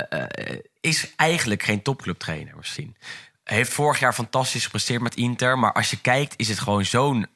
[0.81, 2.97] is eigenlijk geen topclubtrainer misschien.
[3.45, 5.59] Hij heeft vorig jaar fantastisch gepresteerd met Inter.
[5.59, 7.27] Maar als je kijkt, is het gewoon zo'n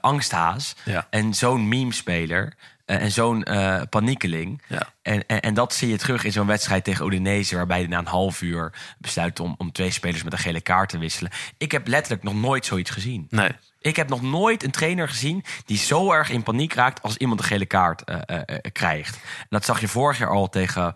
[0.00, 0.74] angsthaas.
[0.84, 1.06] Ja.
[1.10, 2.54] En zo'n meme-speler.
[2.90, 4.62] Eh, en zo'n eh, paniekeling.
[4.68, 4.82] Ja.
[5.02, 7.56] En, en, en dat zie je terug in zo'n wedstrijd tegen Udinese...
[7.56, 10.88] waarbij hij na een half uur besluit om, om twee spelers met een gele kaart
[10.88, 11.32] te wisselen.
[11.58, 13.26] Ik heb letterlijk nog nooit zoiets gezien.
[13.30, 13.50] Nee.
[13.78, 17.40] Ik heb nog nooit een trainer gezien die zo erg in paniek raakt als iemand
[17.40, 18.38] een gele kaart eh,
[18.72, 19.14] krijgt.
[19.14, 20.94] En dat zag je vorig jaar al tegen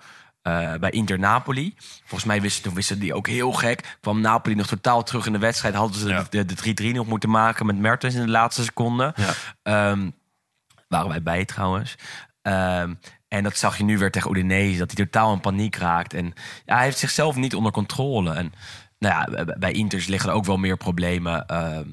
[0.81, 1.75] bij Inter Napoli.
[1.99, 3.97] Volgens mij wisten, toen wisten die ook heel gek.
[4.01, 5.75] Kwam Napoli nog totaal terug in de wedstrijd.
[5.75, 6.27] Hadden ze Ja.
[6.31, 9.15] de- de 3-3 nog moeten maken met Mertens in de laatste seconde.
[9.17, 9.33] Ja.
[9.63, 10.11] Ehm,
[10.95, 11.95] waren wij bij trouwens.
[12.43, 12.95] Ehm,
[13.29, 16.15] en dat zag je nu weer tegen Udinese, dat hij totaal in paniek raakt.
[16.15, 16.33] En
[16.65, 18.33] ja, hij heeft zichzelf niet onder controle.
[18.33, 18.53] En
[18.99, 21.89] nou ja, bij- Inters liggen er ook wel meer problemen ehm,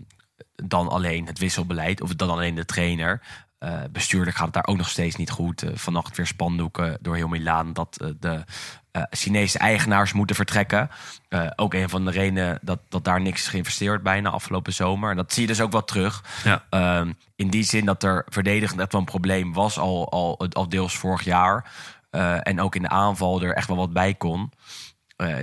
[0.56, 3.22] dan alleen het wisselbeleid of dan alleen de trainer.
[3.58, 5.64] Eh, bestuurlijk gaat het daar ook nog steeds niet goed.
[5.64, 8.43] Eh, vannacht weer spandoeken door heel Milaan dat eh, de
[8.92, 10.89] eh, Chinese eigenaars moeten vertrekken.
[11.30, 15.10] Eh, ook een van de redenen dat, dat daar niks is geïnvesteerd bijna afgelopen zomer.
[15.12, 16.24] En dat zie je dus ook wel terug.
[16.44, 16.64] Ja.
[16.70, 20.70] Ehm, in die zin dat er verdedigend echt wel een probleem was, al, al, al
[20.70, 21.72] deels vorig jaar.
[22.10, 24.52] Eh, en ook in de aanval er echt wel wat bij kon.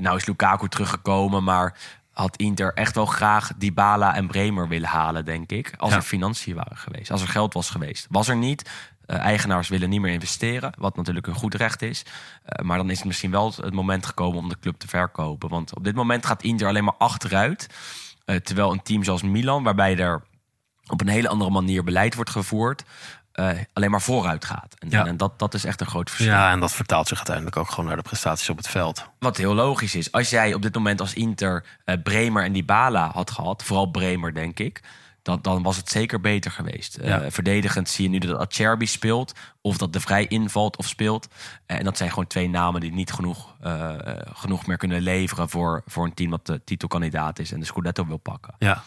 [0.01, 1.74] Nou is Lukaku teruggekomen, maar
[2.12, 5.74] had Inter echt wel graag Dybala en Bremer willen halen, denk ik.
[5.76, 5.96] Als Ja.
[5.96, 8.07] er financiën waren geweest, als er geld was geweest.
[8.11, 8.70] Was er niet.
[9.09, 12.04] Eh, eigenaars willen niet meer investeren, wat natuurlijk een goed recht is.
[12.44, 15.48] Eh, maar dan is het misschien wel het moment gekomen om de club te verkopen.
[15.48, 17.66] Want op dit moment gaat Inter alleen maar achteruit.
[18.24, 20.22] Eh, terwijl een team zoals Milan, waarbij er
[20.86, 22.84] op een hele andere manier beleid wordt gevoerd,
[23.72, 24.74] alleen maar vooruit gaat.
[24.78, 25.06] En, Ja.
[25.06, 26.32] en dat, dat is echt een groot verschil.
[26.32, 29.04] Ja, en dat vertaalt zich uiteindelijk ook gewoon naar de prestaties op het veld.
[29.18, 30.12] Wat heel logisch is.
[30.12, 31.64] Als jij op dit moment als Inter
[32.02, 34.82] Bremer en Dybala had gehad, vooral Bremer denk ik,
[35.28, 36.96] dan, dan was het zeker beter geweest.
[36.96, 37.30] Eh, Ja.
[37.30, 41.28] verdedigend zie je nu dat Acerbi speelt, of dat De Vrij invalt of speelt.
[41.66, 45.48] En dat zijn gewoon twee namen die niet genoeg, eh, eh, genoeg meer kunnen leveren
[45.48, 48.54] voor, voor een team dat de titelkandidaat is en de Scudetto wil pakken.
[48.58, 48.82] Ja.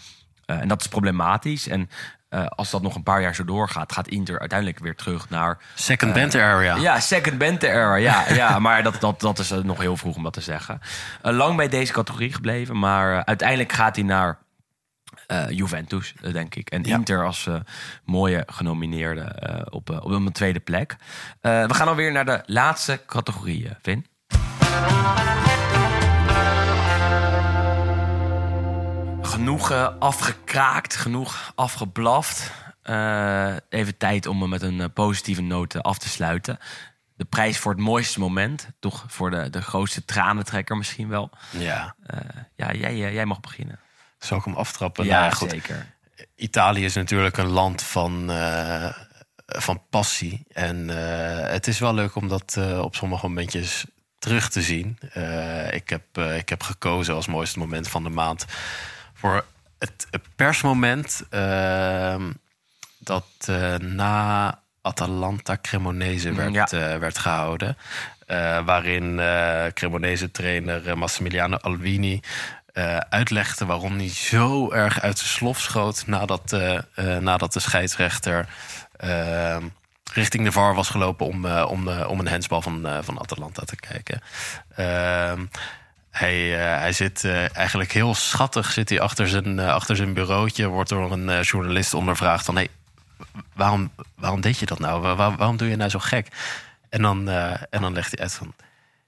[0.46, 1.68] Eh, en dat is problematisch.
[1.68, 1.90] En
[2.30, 5.58] eh, als dat nog een paar jaar zo doorgaat, gaat Inter uiteindelijk weer terug naar
[5.76, 6.76] Second banter area.
[6.76, 7.96] ja, second Bente era.
[7.96, 10.80] Ja, ja maar dat, dat, dat is eh, nog heel vroeg om dat te zeggen.
[11.22, 14.38] Eh, lang bij deze categorie gebleven, maar eh, uiteindelijk gaat hij naar
[15.32, 16.70] eh, Juventus, eh, denk ik.
[16.70, 16.96] En Ja.
[16.96, 17.56] Inter als eh,
[18.06, 19.36] mooie genomineerde
[19.70, 20.96] op, op een tweede plek.
[21.42, 24.06] We gaan alweer naar de laatste categorie, Vin.
[29.22, 32.52] Genoeg afgekraakt, genoeg afgeblaft.
[33.70, 36.58] Even tijd om me met een positieve noot af te sluiten.
[37.16, 38.70] De prijs voor het mooiste moment.
[38.80, 41.30] Toch voor de, de grootste tranentrekker misschien wel.
[41.52, 41.96] ja.
[42.56, 43.80] Ja, jij, jij mag beginnen.
[44.26, 45.06] Zal ik hem aftrappen?
[45.06, 45.50] ja, Nou goed.
[45.50, 45.86] zeker.
[46.36, 48.94] Italië is natuurlijk een land van, eh,
[49.46, 50.46] van passie.
[50.54, 53.86] En eh, het is wel leuk om dat eh, op sommige momentjes
[54.20, 54.98] terug te zien.
[55.72, 58.46] Ik, heb, ik heb gekozen als mooiste moment van de maand
[59.14, 59.46] voor
[59.80, 62.32] het persmoment ehm,
[63.00, 63.26] dat
[63.80, 66.66] na Atalanta Cremonese werd, Ja.
[66.92, 67.78] eh, werd gehouden.
[68.28, 69.16] Eh, waarin
[69.74, 72.20] Cremonese trainer Massimiliano Alvini
[72.74, 77.60] eh, uitlegde waarom hij zo erg uit zijn slof schoot nadat, eh, eh, nadat de
[77.60, 78.48] scheidsrechter
[80.14, 84.22] richting de VAR was gelopen om, om, om een hensbal van, van Atalanta te kijken.
[84.76, 85.46] Ehm,
[86.10, 90.68] hij, hij zit eigenlijk heel schattig zit hij achter, zijn, achter zijn bureautje.
[90.68, 92.56] Wordt door een journalist ondervraagd van...
[92.56, 92.68] Hey,
[93.54, 95.02] waarom, waarom deed je dat nou?
[95.02, 96.28] Waar- waar- waarom doe je nou zo gek?
[96.90, 97.30] En dan,
[97.70, 98.54] en dan legt hij uit van...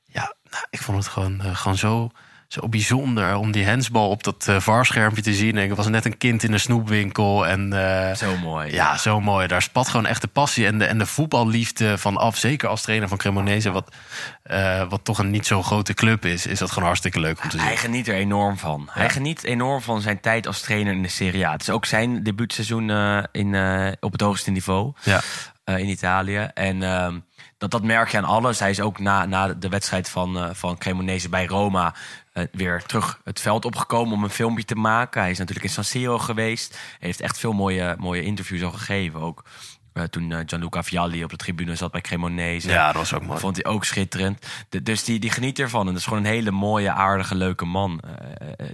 [0.05, 2.11] Ja, nou, ik vond het gewoon, gewoon zo,
[2.61, 5.57] zo bijzonder om die hensbal op dat varschermpje te zien.
[5.57, 7.47] En ik was net een kind in een snoepwinkel.
[7.47, 7.73] En
[8.09, 8.71] eh, Zo mooi.
[8.73, 9.47] ja, zo mooi.
[9.47, 12.37] Daar spat gewoon echt de passie en de, en de voetballiefde van af.
[12.37, 13.95] Zeker als trainer van Cremonese, wat,
[14.43, 16.45] eh, wat toch een niet zo grote club is.
[16.47, 17.65] Is dat gewoon hartstikke leuk om te zien.
[17.65, 18.87] Hij geniet er enorm van.
[18.91, 21.51] Hij geniet enorm van zijn tijd als trainer in de Serie A.
[21.51, 22.89] Het is ook zijn debuutseizoen
[23.31, 23.55] in,
[23.99, 25.21] op het hoogste niveau Ja.
[25.65, 26.49] in Italië.
[26.53, 27.19] En ehm,
[27.57, 28.59] dat, dat merk je aan alles.
[28.59, 31.93] Hij is ook na, na de wedstrijd van, van Cremonese bij Roma
[32.33, 35.21] eh, weer terug het veld opgekomen om een filmpje te maken.
[35.21, 36.71] Hij is natuurlijk in San Siro geweest.
[36.71, 39.19] Hij heeft echt veel mooie, mooie interviews al gegeven.
[39.19, 39.43] Ook
[39.93, 42.69] eh, toen eh, Gianluca Vialli op de tribune zat bij Cremonese.
[42.69, 43.39] Ja, dat was ook mooi.
[43.39, 44.45] Vond hij ook schitterend.
[44.69, 45.81] De- dus die, die geniet ervan.
[45.81, 48.01] En dat is gewoon een hele mooie, aardige, leuke man,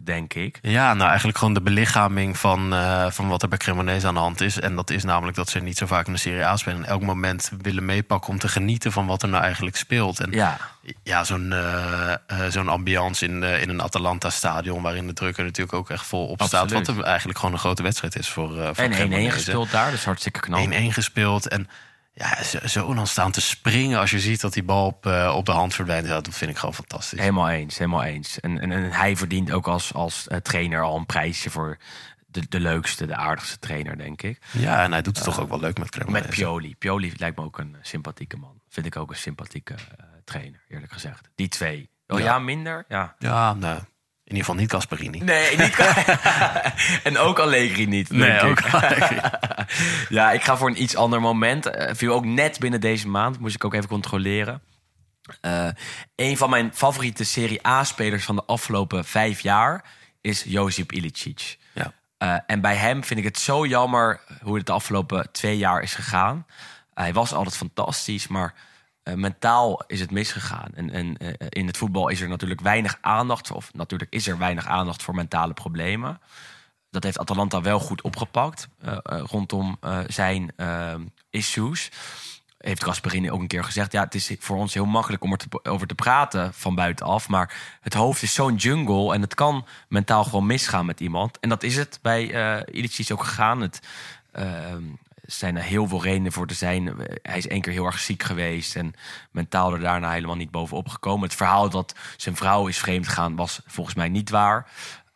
[0.03, 0.60] denk ik.
[0.62, 2.74] Ja, nou eigenlijk gewoon de belichaming van,
[3.12, 4.60] van wat er bij Cremonese aan de hand is.
[4.60, 6.84] En dat is namelijk dat ze niet zo vaak in de Serie A spelen.
[6.84, 10.20] En elk moment willen meepakken om te genieten van wat er nou eigenlijk speelt.
[10.20, 10.57] En Ja,
[11.04, 12.18] ja, zo'n eh, eh,
[12.50, 14.82] zo'n ambiance in, eh, in een Atalanta-stadion...
[14.82, 16.72] waarin de druk er natuurlijk ook echt vol op staat.
[16.72, 19.32] Wat er eigenlijk gewoon een grote wedstrijd is voor, voor en 1-1 Cremonese.
[19.32, 20.72] gespeeld daar, dus hartstikke knap.
[20.72, 21.48] 1-1 gespeeld.
[21.48, 21.68] En
[22.14, 25.46] ja, zo, zo dan staan te springen als je ziet dat die bal op, op
[25.46, 26.08] de hand verdwijnt.
[26.08, 27.20] Ja, dat vind ik gewoon fantastisch.
[27.20, 28.40] Helemaal eens, helemaal eens.
[28.40, 31.78] En, en, en hij verdient ook als, als trainer al een prijsje voor
[32.32, 34.40] de, de leukste, de aardigste trainer, denk ik.
[34.52, 36.28] Ja, en hij doet het toch ook wel leuk met Cremonese.
[36.28, 36.76] Met Pioli.
[36.76, 38.62] Pioli lijkt me ook een sympathieke man.
[38.70, 39.76] Vind ik ook een sympathieke
[40.30, 41.30] trainer, eerlijk gezegd.
[41.36, 41.90] Die twee.
[42.08, 42.40] Oh ja, Ja.
[42.40, 42.86] minder?
[42.88, 43.16] Ja.
[43.20, 43.76] Ja, nee.
[44.24, 45.20] In ieder geval niet Gasperini.
[45.20, 45.76] Nee, niet.
[47.04, 48.10] en ook Allegri niet.
[48.10, 48.74] Nee, ook ik.
[48.74, 49.20] Allegri.
[50.18, 51.66] ja, ik ga voor een iets ander moment.
[51.66, 53.40] Eh, viel ook net binnen deze maand.
[53.40, 54.62] Moest ik ook even controleren.
[55.42, 55.68] Eh
[56.16, 59.84] een van mijn favoriete Serie A-spelers van de afgelopen vijf jaar
[60.22, 61.58] is Josip Ilicic.
[61.74, 61.94] Ja.
[62.18, 65.82] Eh, en bij hem vind ik het zo jammer hoe het de afgelopen twee jaar
[65.82, 66.46] is gegaan.
[66.94, 68.54] hij was altijd fantastisch, maar
[69.10, 70.70] eh, mentaal is het misgegaan.
[70.74, 74.38] En, en eh, in het voetbal is er natuurlijk weinig aandacht, of natuurlijk is er
[74.38, 76.20] weinig aandacht voor mentale problemen.
[76.91, 80.53] Dat heeft Atalanta wel goed opgepakt eh, rondom zijn
[81.30, 81.91] issues.
[82.57, 85.38] Heeft Gasperini ook een keer gezegd: ja, het is voor ons heel makkelijk om er
[85.38, 87.28] te- over te praten van buitenaf.
[87.28, 91.39] Maar het hoofd is zo'n jungle en het kan mentaal gewoon misgaan met iemand.
[91.39, 93.62] En dat is het bij eh Ilicic ook gegaan.
[93.62, 93.80] Het,
[94.32, 94.84] ehm,
[95.32, 96.96] zijn er heel veel redenen voor te zijn.
[97.22, 98.94] Hij is één keer heel erg ziek geweest en
[99.32, 101.24] mentaal er daarna helemaal niet bovenop gekomen.
[101.28, 104.68] Het verhaal dat zijn vrouw is vreemd gegaan was volgens mij niet waar.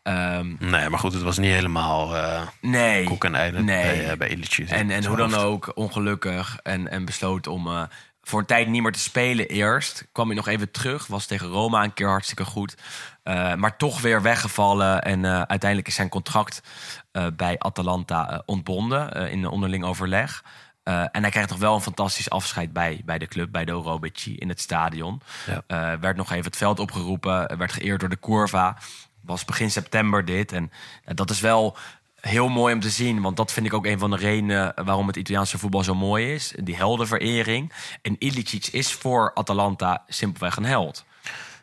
[0.03, 3.03] Ehm, Nee, maar goed, het was niet helemaal eh nee.
[3.03, 3.83] koek en eieren Nee.
[3.83, 4.69] bij, eh, bij Ilicic.
[4.69, 6.57] En, en hoe dan ook, ongelukkig.
[6.63, 7.83] En, en besloot om eh,
[8.21, 10.05] voor een tijd niet meer te spelen eerst.
[10.11, 11.07] Kwam hij nog even terug.
[11.07, 12.75] Was tegen Roma een keer hartstikke goed.
[13.23, 15.01] Eh, maar toch weer weggevallen.
[15.01, 17.02] En eh, uiteindelijk is zijn contract eh,
[17.35, 19.13] bij Atalanta eh, ontbonden.
[19.13, 20.43] eh, in een onderling overleg.
[20.83, 23.77] Eh, en hij krijgt nog wel een fantastisch afscheid bij, bij de club, bij de
[23.77, 25.21] Orobici in het stadion.
[25.45, 25.63] Ja.
[25.67, 28.77] Eh, werd nog even het veld opgeroepen, werd geëerd door de Curva.
[29.21, 30.51] Was begin september dit.
[30.51, 30.71] En
[31.05, 31.77] eh, dat is wel
[32.19, 33.21] heel mooi om te zien.
[33.21, 36.33] Want dat vind ik ook een van de redenen waarom het Italiaanse voetbal zo mooi
[36.33, 36.53] is.
[36.63, 37.71] Die heldenverering.
[38.01, 41.05] En Ilicic is voor Atalanta simpelweg een held.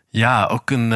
[0.08, 0.92] Ja, ook een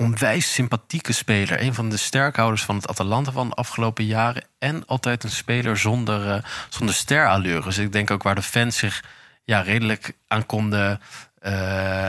[0.00, 1.62] onwijs sympathieke speler.
[1.62, 4.44] Een van de sterkhouders van het Atalanta van de afgelopen jaren.
[4.58, 7.64] En altijd een speler zonder, uh, zonder sterallures.
[7.64, 9.04] Dus ik denk ook waar de fans zich
[9.44, 11.00] ja, redelijk aan konden
[11.42, 11.52] uh,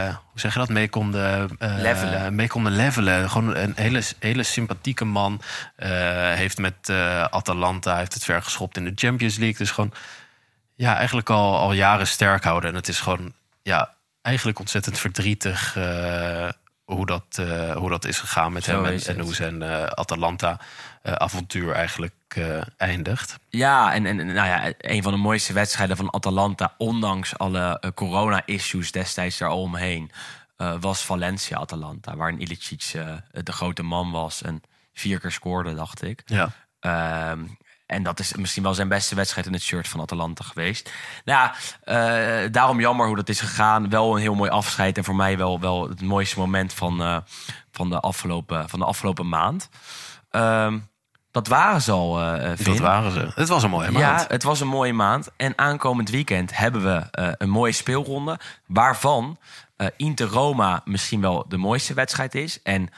[0.08, 2.36] hoe zeg je dat, mee konden, uh, levelen.
[2.36, 3.30] mee konden levelen.
[3.30, 5.42] Gewoon een hele, hele sympathieke man.
[6.36, 6.90] Heeft met
[7.30, 9.58] Atalanta heeft het ver geschopt in de Champions League.
[9.58, 9.94] Dus gewoon
[10.76, 12.70] ja, eigenlijk al, al jaren sterk houden.
[12.70, 15.78] En het is gewoon ja, eigenlijk ontzettend verdrietig
[16.94, 17.42] hoe, dat,
[17.74, 19.00] hoe dat is gegaan met Zo hem.
[19.00, 19.64] En, hoe zijn
[19.96, 23.40] Atalanta-avontuur eigenlijk eh, eindigt.
[23.50, 27.92] Ja, en, en nou ja, een van de mooiste wedstrijden van Atalanta, ondanks alle eh,
[27.94, 30.12] corona-issues destijds daar al omheen,
[30.58, 34.62] eh, was Valencia-Atalanta, waarin Ilicic eh, de grote man was en
[34.94, 36.22] vier keer scoorde, dacht ik.
[36.26, 36.52] Ja.
[37.92, 40.92] En dat is misschien wel zijn beste wedstrijd in het shirt van Atalanta geweest.
[41.26, 43.90] Nou ja, eh, daarom jammer hoe dat is gegaan.
[43.90, 44.98] Wel een heel mooi afscheid.
[44.98, 47.18] En voor mij wel, wel het mooiste moment van, eh,
[47.72, 49.70] van, de, afgelopen, van de afgelopen maand.
[50.30, 50.80] Ehm,
[51.32, 53.32] dat waren ze al, eh Dat waren ze.
[53.36, 54.22] Het was een mooie maand.
[54.22, 55.30] Ja, het was een mooie maand.
[55.38, 57.06] En aankomend weekend hebben we
[57.38, 58.40] een mooie speelronde.
[58.68, 59.38] Waarvan
[59.76, 62.62] eh, Inter-Roma misschien wel de mooiste wedstrijd is.
[62.62, 62.90] En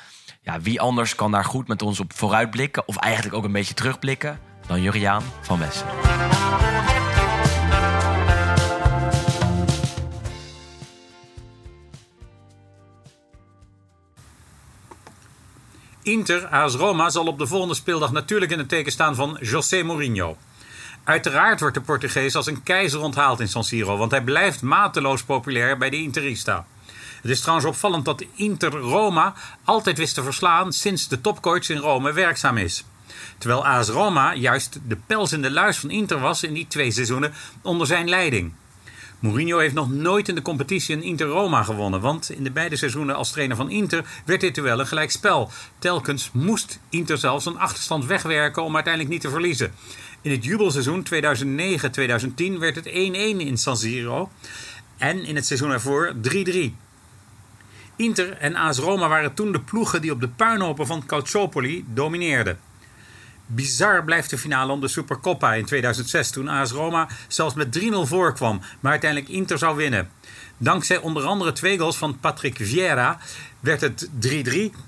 [0.41, 2.87] ja, wie anders kan daar goed met ons op vooruitblikken.
[2.87, 4.39] Of eigenlijk ook een beetje terugblikken.
[4.67, 5.87] Dan Juriaan van Wessen.
[16.03, 19.83] Inter, AS Roma, zal op de volgende speeldag natuurlijk in het teken staan van José
[19.83, 20.37] Mourinho.
[21.03, 25.23] Uiteraard wordt de Portugees als een keizer onthaald in San Siro, want hij blijft mateloos
[25.23, 26.65] populair bij de Interista.
[27.21, 29.33] Het is trouwens opvallend dat Inter Roma
[29.63, 32.83] altijd wist te verslaan sinds de topcoach in Rome werkzaam is.
[33.37, 36.91] Terwijl AS Roma juist de pels in de luis van Inter was in die twee
[36.91, 38.53] seizoenen onder zijn leiding.
[39.23, 42.01] Mourinho heeft nog nooit in de competitie een Inter-Roma gewonnen.
[42.01, 45.51] Want in de beide seizoenen als trainer van Inter werd dit duel een gelijkspel.
[45.79, 49.73] Telkens moest Inter zelfs een achterstand wegwerken om uiteindelijk niet te verliezen.
[50.21, 54.29] In het jubelseizoen 2009-2010 werd het 1-1 in San Siro.
[54.97, 56.71] En in het seizoen ervoor 3-3.
[57.95, 62.59] Inter en AS Roma waren toen de ploegen die op de puinhopen van Calciopoli domineerden.
[63.55, 67.83] Bizar blijft de finale om de Supercoppa in 2006 toen AS Roma zelfs met 3-0
[68.01, 70.09] voorkwam, maar uiteindelijk Inter zou winnen.
[70.57, 73.19] Dankzij onder andere twee goals van Patrick Vieira
[73.59, 74.31] werd het 3-3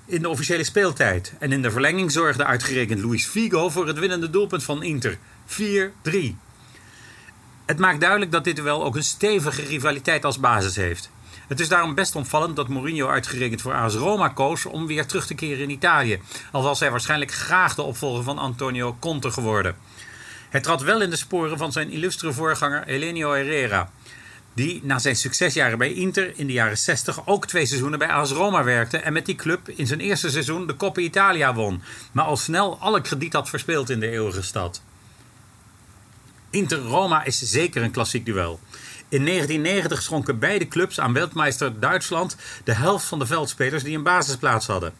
[0.05, 1.33] in de officiële speeltijd.
[1.39, 5.17] En in de verlenging zorgde uitgerekend Luis Figo voor het winnende doelpunt van Inter.
[5.47, 6.35] 4-3.
[7.65, 11.09] Het maakt duidelijk dat dit duel ook een stevige rivaliteit als basis heeft.
[11.47, 15.25] Het is daarom best opvallend dat Mourinho uitgerekend voor AS Roma koos om weer terug
[15.25, 16.21] te keren in Italië.
[16.51, 19.75] Al was hij waarschijnlijk graag de opvolger van Antonio Conte geworden.
[20.49, 23.89] Hij trad wel in de sporen van zijn illustere voorganger Elenio Herrera.
[24.53, 28.31] Die na zijn succesjaren bij Inter in de jaren 60 ook twee seizoenen bij AS
[28.31, 28.97] Roma werkte.
[28.97, 31.81] En met die club in zijn eerste seizoen de Coppa Italia won.
[32.11, 34.81] Maar al snel alle krediet had verspeeld in de eeuwige stad.
[36.49, 38.59] Inter-Roma is zeker een klassiek duel.
[39.15, 44.03] In 1990 schonken beide clubs aan wereldmeister Duitsland de helft van de veldspelers die een
[44.03, 44.93] basisplaats hadden.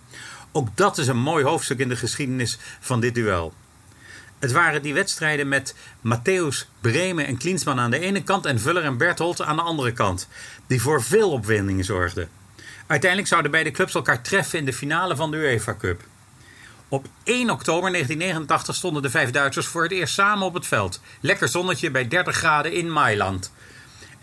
[0.52, 3.54] Ook dat is een mooi hoofdstuk in de geschiedenis van dit duel.
[4.40, 8.84] Het waren die wedstrijden met Matthäus, Bremen en Klinsmann aan de ene kant en Vuller
[8.84, 10.28] en Berthold aan de andere kant,
[10.68, 12.30] die voor veel opwindingen zorgden.
[12.88, 16.04] Uiteindelijk zouden beide clubs elkaar treffen in de finale van de UEFA Cup.
[16.90, 21.02] Op 1 oktober 1989 stonden de vijf Duitsers voor het eerst samen op het veld.
[21.20, 23.52] Lekker zonnetje bij 30 graden in Mailand.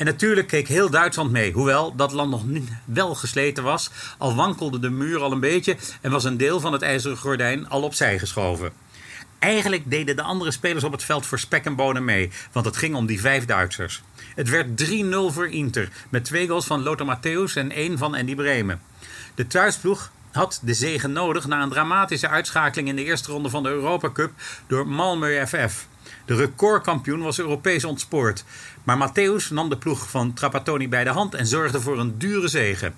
[0.03, 4.35] En natuurlijk keek heel Duitsland mee, hoewel dat land nog niet wel gesleten was, al
[4.35, 7.83] wankelde de muur al een beetje en was een deel van het ijzeren gordijn al
[7.83, 8.73] opzij geschoven.
[9.39, 12.77] Eigenlijk deden de andere spelers op het veld voor spek en bonen mee, want het
[12.77, 14.03] ging om die vijf Duitsers.
[14.35, 18.35] Het werd 3-0 voor Inter, met twee goals van Lothar Matthäus en één van Andy
[18.35, 18.81] Bremen.
[19.35, 23.63] De thuisploeg had de zegen nodig na een dramatische uitschakeling in de eerste ronde van
[23.63, 24.33] de Europa Cup
[24.67, 25.87] door Malmö FF.
[26.25, 28.45] De recordkampioen was Europees ontspoord.
[28.85, 32.49] Maar Matthäus nam de ploeg van Trapattoni bij de hand en zorgde voor een dure
[32.49, 32.93] zege.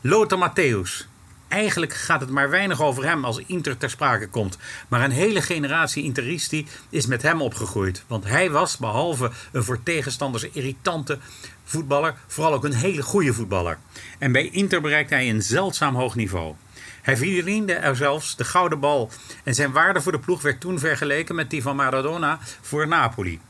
[0.00, 1.08] Lothar Matthäus.
[1.48, 4.58] Eigenlijk gaat het maar weinig over hem als Inter ter sprake komt.
[4.88, 8.04] Maar een hele generatie Interisti is met hem opgegroeid.
[8.06, 11.18] Want hij was, behalve een voor tegenstanders irritante
[11.64, 13.78] voetballer, vooral ook een hele goede voetballer.
[14.18, 16.54] En bij Inter bereikte hij een zeldzaam hoog niveau.
[17.02, 19.10] Hij verdiende er zelfs de gouden bal.
[19.44, 23.40] En zijn waarde voor de ploeg werd toen vergeleken met die van Maradona voor Napoli.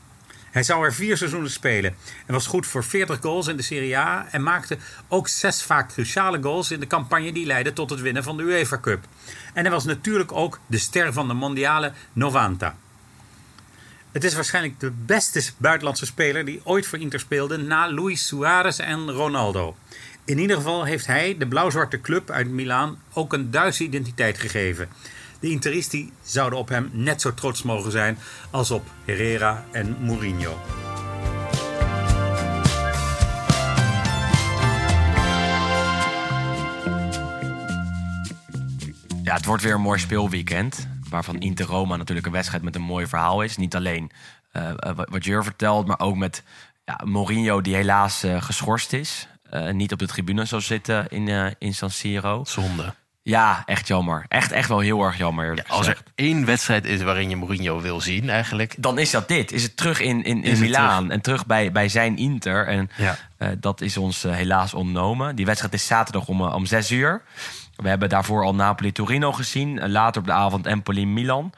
[0.51, 1.95] Hij zou er vier seizoenen spelen
[2.25, 4.77] en was goed voor 40 goals in de Serie A en maakte
[5.07, 8.43] ook zes vaak cruciale goals in de campagne die leidde tot het winnen van de
[8.43, 9.05] UEFA Cup.
[9.53, 12.73] En hij was natuurlijk ook de ster van de Mondiale 90.
[14.11, 18.79] Het is waarschijnlijk de beste buitenlandse speler die ooit voor Inter speelde na Luis Suarez
[18.79, 19.75] en Ronaldo.
[20.25, 24.89] In ieder geval heeft hij de blauw-zwarte club uit Milaan ook een Duitse identiteit gegeven.
[25.41, 28.17] De Interisti zouden op hem net zo trots mogen zijn
[28.51, 30.57] als op Herrera en Mourinho.
[39.23, 40.87] Ja, het wordt weer een mooi speelweekend.
[41.09, 43.57] Waarvan Inter Roma natuurlijk een wedstrijd met een mooi verhaal is.
[43.57, 44.11] Niet alleen
[44.53, 44.71] uh,
[45.09, 46.43] wat Jur vertelt, maar ook met
[46.85, 49.27] ja, Mourinho die helaas uh, geschorst is.
[49.53, 52.43] Uh, niet op de tribune zou zitten in, in San Siro.
[52.45, 52.93] Zonde.
[53.23, 54.25] Ja, echt jammer.
[54.27, 55.55] Echt, echt wel heel erg jammer.
[55.55, 58.75] Ja, als er één wedstrijd is waarin je Mourinho wil zien, eigenlijk.
[58.77, 59.51] Dan is dat dit.
[59.51, 61.11] Is het terug in, in, in Milaan terug?
[61.11, 62.67] en terug bij, bij zijn Inter.
[62.67, 63.17] En ja.
[63.37, 65.35] uh, dat is ons uh, helaas ontnomen.
[65.35, 67.21] Die wedstrijd is zaterdag om, uh, om zes uur.
[67.75, 69.91] We hebben daarvoor al Napoli-Torino gezien.
[69.91, 71.53] later op de avond Empoli-Milan.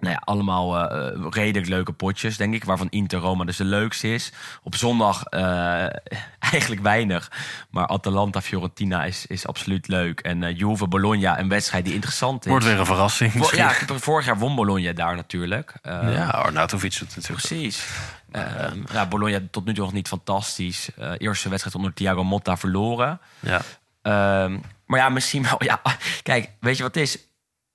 [0.00, 2.64] Nou ja, allemaal uh, redelijk leuke potjes, denk ik.
[2.64, 4.32] Waarvan Inter Roma dus de leukste is.
[4.62, 5.40] Op zondag uh,
[6.52, 7.30] eigenlijk weinig.
[7.70, 10.20] Maar Atalanta-Fiorentina is, is absoluut leuk.
[10.20, 12.50] En uh, Juve Bologna, een wedstrijd die interessant is.
[12.50, 13.50] Wordt weer een verrassing.
[13.56, 15.74] Ja, vorig jaar won Bologna daar natuurlijk.
[15.82, 17.46] ja, Arnautovic doet natuurlijk.
[17.46, 17.86] Precies.
[18.32, 20.88] Um, ja, Bologna tot nu toe nog niet fantastisch.
[21.18, 23.20] eerste wedstrijd onder Thiago Motta verloren.
[23.40, 23.60] Ja.
[24.44, 25.64] Um, maar ja, misschien wel.
[25.68, 25.80] Ja,
[26.22, 27.18] kijk, weet je wat het is?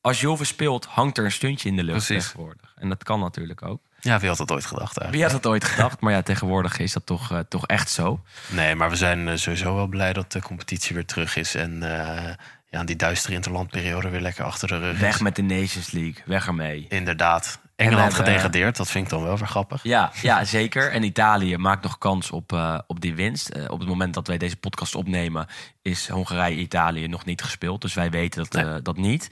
[0.04, 2.26] Als Juve speelt, hangt er een stuntje in de lucht Precies.
[2.26, 2.74] tegenwoordig.
[2.76, 3.82] En dat kan natuurlijk ook.
[4.00, 5.14] Ja, wie had dat ooit gedacht eigenlijk?
[5.14, 6.00] Wie had dat ooit gedacht?
[6.02, 8.22] Maar ja, tegenwoordig is dat toch, uh, toch echt zo.
[8.50, 11.56] Nee, maar we zijn uh, sowieso wel blij dat de competitie weer terug is.
[11.56, 12.34] En uh,
[12.70, 15.22] ja, die duistere interlandperiode weer lekker achter de rug Weg is.
[15.22, 16.24] met de Nations League.
[16.26, 16.86] Weg ermee.
[16.90, 17.60] Inderdaad.
[17.84, 19.84] Engeland hebben, gedegradeerd, dat vind ik dan wel weer grappig.
[19.84, 20.92] Ja, ja zeker.
[20.92, 23.56] En Italië maakt nog kans op, uh, op die winst.
[23.56, 25.48] Uh, op het moment dat wij deze podcast opnemen,
[25.82, 27.82] is Hongarije-Italië nog niet gespeeld.
[27.82, 28.82] Dus wij weten dat, nee.
[28.82, 29.28] dat niet.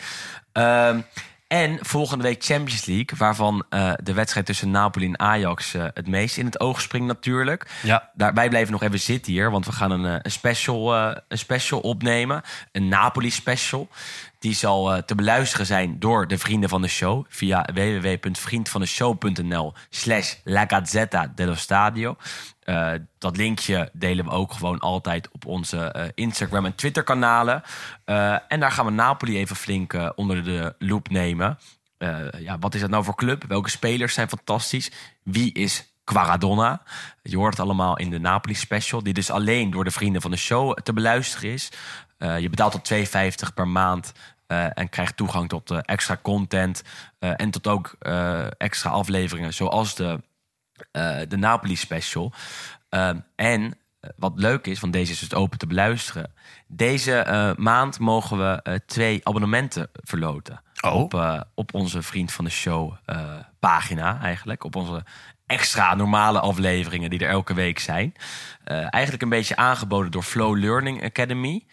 [0.53, 0.95] Uh,
[1.47, 3.65] en volgende week Champions League, waarvan
[4.03, 7.69] de wedstrijd tussen Napoli en Ajax het meest in het oog springt natuurlijk.
[7.83, 8.09] Ja.
[8.13, 11.79] Daar, wij blijven nog even zitten hier, want we gaan een, een, special, een special
[11.79, 12.41] opnemen.
[12.71, 13.89] Een Napoli special.
[14.41, 20.35] Die zal uh, te beluisteren zijn door de vrienden van de show via www.vriendvandeshow.nl slash
[20.43, 20.83] La
[21.35, 22.15] dello Stadio.
[22.63, 27.63] Uh, dat linkje delen we ook gewoon altijd op onze uh, Instagram en Twitter kanalen.
[28.47, 31.57] en daar gaan we Napoli even flink onder de loep nemen.
[32.39, 33.43] ja, wat is dat nou voor club?
[33.47, 34.91] Welke spelers zijn fantastisch?
[35.23, 36.81] Wie is Quaradonna.
[37.21, 40.31] Je hoort het allemaal in de Napoli special, die dus alleen door de vrienden van
[40.31, 41.71] de show te beluisteren is.
[42.22, 44.13] Uh, je betaalt tot 2,50 per maand
[44.51, 46.84] uh, en krijgt toegang tot uh, extra content
[47.19, 47.95] uh, en tot ook
[48.57, 50.19] extra afleveringen, zoals de,
[51.28, 52.34] de Napoli special.
[53.36, 53.78] en
[54.15, 56.32] wat leuk is, want deze is dus open te beluisteren.
[56.67, 60.61] Deze maand mogen we twee abonnementen verloten.
[60.82, 60.93] Oh.
[60.93, 62.93] Op, op onze Vriend van de Show
[63.59, 64.63] pagina eigenlijk.
[64.63, 65.03] Op onze
[65.45, 68.13] extra normale afleveringen die er elke week zijn.
[68.65, 71.65] eigenlijk een beetje aangeboden door Flow Learning Academy.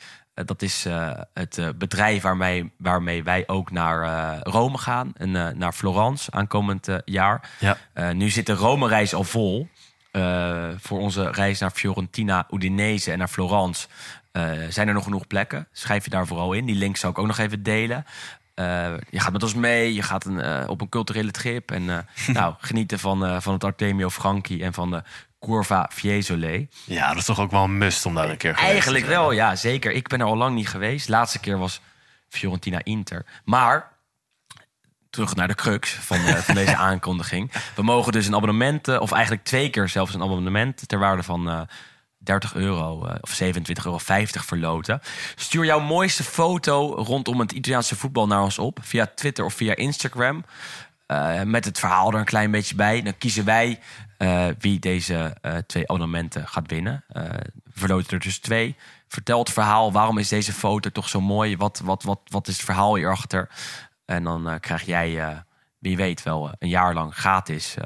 [0.45, 5.59] Dat is uh, het uh, bedrijf waarmee, waarmee wij ook naar uh, Rome gaan en
[5.59, 7.51] naar Florence aankomend jaar.
[7.59, 7.77] Ja.
[8.13, 9.69] nu zit de Rome-reis al vol.
[10.79, 13.89] voor onze reis naar Fiorentina, Udinese en naar Florence
[14.69, 15.69] zijn er nog genoeg plekken.
[15.73, 16.65] Schrijf je daar vooral in.
[16.65, 18.05] Die link zou ik ook nog even delen.
[19.11, 21.71] je gaat met ons mee, je gaat een, op een culturele trip.
[21.71, 21.85] En
[22.27, 25.03] nou, genieten van, van het Artemio Franchi en van de
[25.41, 26.69] Curva Fiesole.
[26.85, 29.31] Ja, dat is toch ook wel een must om daar een keer Eigenlijk te wel,
[29.31, 29.93] ja, zeker.
[29.93, 31.09] Ik ben er al lang niet geweest.
[31.09, 31.81] Laatste keer was
[32.29, 33.25] Fiorentina Inter.
[33.45, 33.97] Maar
[35.11, 37.53] terug naar de crux van, uh, van deze aankondiging.
[37.77, 41.23] We mogen dus een abonnement, uh, of eigenlijk twee keer zelfs een abonnement ter waarde
[41.23, 41.61] van uh,
[42.19, 43.47] 30 euro of 27,50
[43.85, 45.01] euro verloten.
[45.35, 49.77] Stuur jouw mooiste foto rondom het Italiaanse voetbal naar ons op via Twitter of via
[49.77, 50.45] Instagram.
[51.45, 53.03] Met het verhaal er een klein beetje bij.
[53.03, 53.81] Dan kiezen wij
[54.19, 57.05] uh, wie deze uh, twee abonnementen gaat winnen.
[57.73, 58.77] verloten er dus twee.
[59.09, 59.93] Vertel het verhaal.
[59.93, 61.57] Waarom is deze foto toch zo mooi?
[61.57, 63.49] Wat, wat, wat, wat is het verhaal hierachter?
[64.05, 65.43] En dan krijg jij,
[65.79, 67.77] wie weet wel, een jaar lang gratis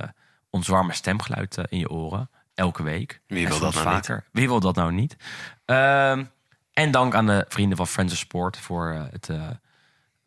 [0.50, 2.30] ons warme stemgeluid in je oren.
[2.54, 3.20] Elke week.
[3.26, 4.14] Wie wil dat nou vaker.
[4.14, 4.24] niet?
[4.32, 5.16] Wie wil dat nou niet?
[5.64, 6.24] Ehm,
[6.72, 9.28] en dank aan de vrienden van Friends of Sport voor het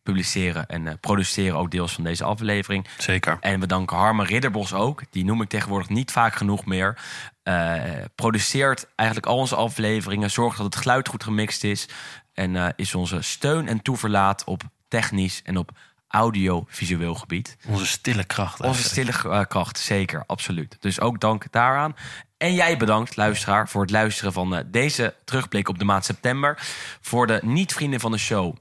[0.06, 2.88] publiceren en uh, produceren ook deels van deze aflevering.
[2.98, 3.38] Zeker.
[3.40, 5.02] En we danken Harmen Ridderbos ook.
[5.10, 6.98] Die noem ik tegenwoordig niet vaak genoeg meer.
[7.44, 7.74] Uh,
[8.16, 10.32] produceert eigenlijk al onze afleveringen.
[10.32, 11.88] Zorgt dat het geluid goed gemixt is.
[12.34, 15.72] En uh, is onze steun en toeverlaat op technisch en op
[16.08, 17.58] audiovisueel gebied.
[17.68, 18.62] Onze stille kracht.
[18.62, 20.78] Onze stille eh, kracht, zeker, absoluut.
[20.80, 21.96] Dus ook dank daaraan.
[22.38, 26.58] En jij bedankt, luisteraar, voor het luisteren van eh, deze terugblik op de maand september.
[27.02, 28.56] Voor de niet-vrienden van de show,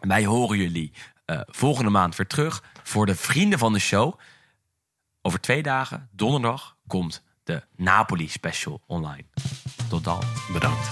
[0.00, 0.92] wij horen jullie
[1.24, 2.62] eh, volgende maand weer terug.
[2.82, 4.18] Voor de vrienden van de show.
[5.22, 9.24] Over twee dagen, donderdag, komt de Napoli special online.
[9.88, 10.22] Tot dan.
[10.52, 10.88] Bedankt.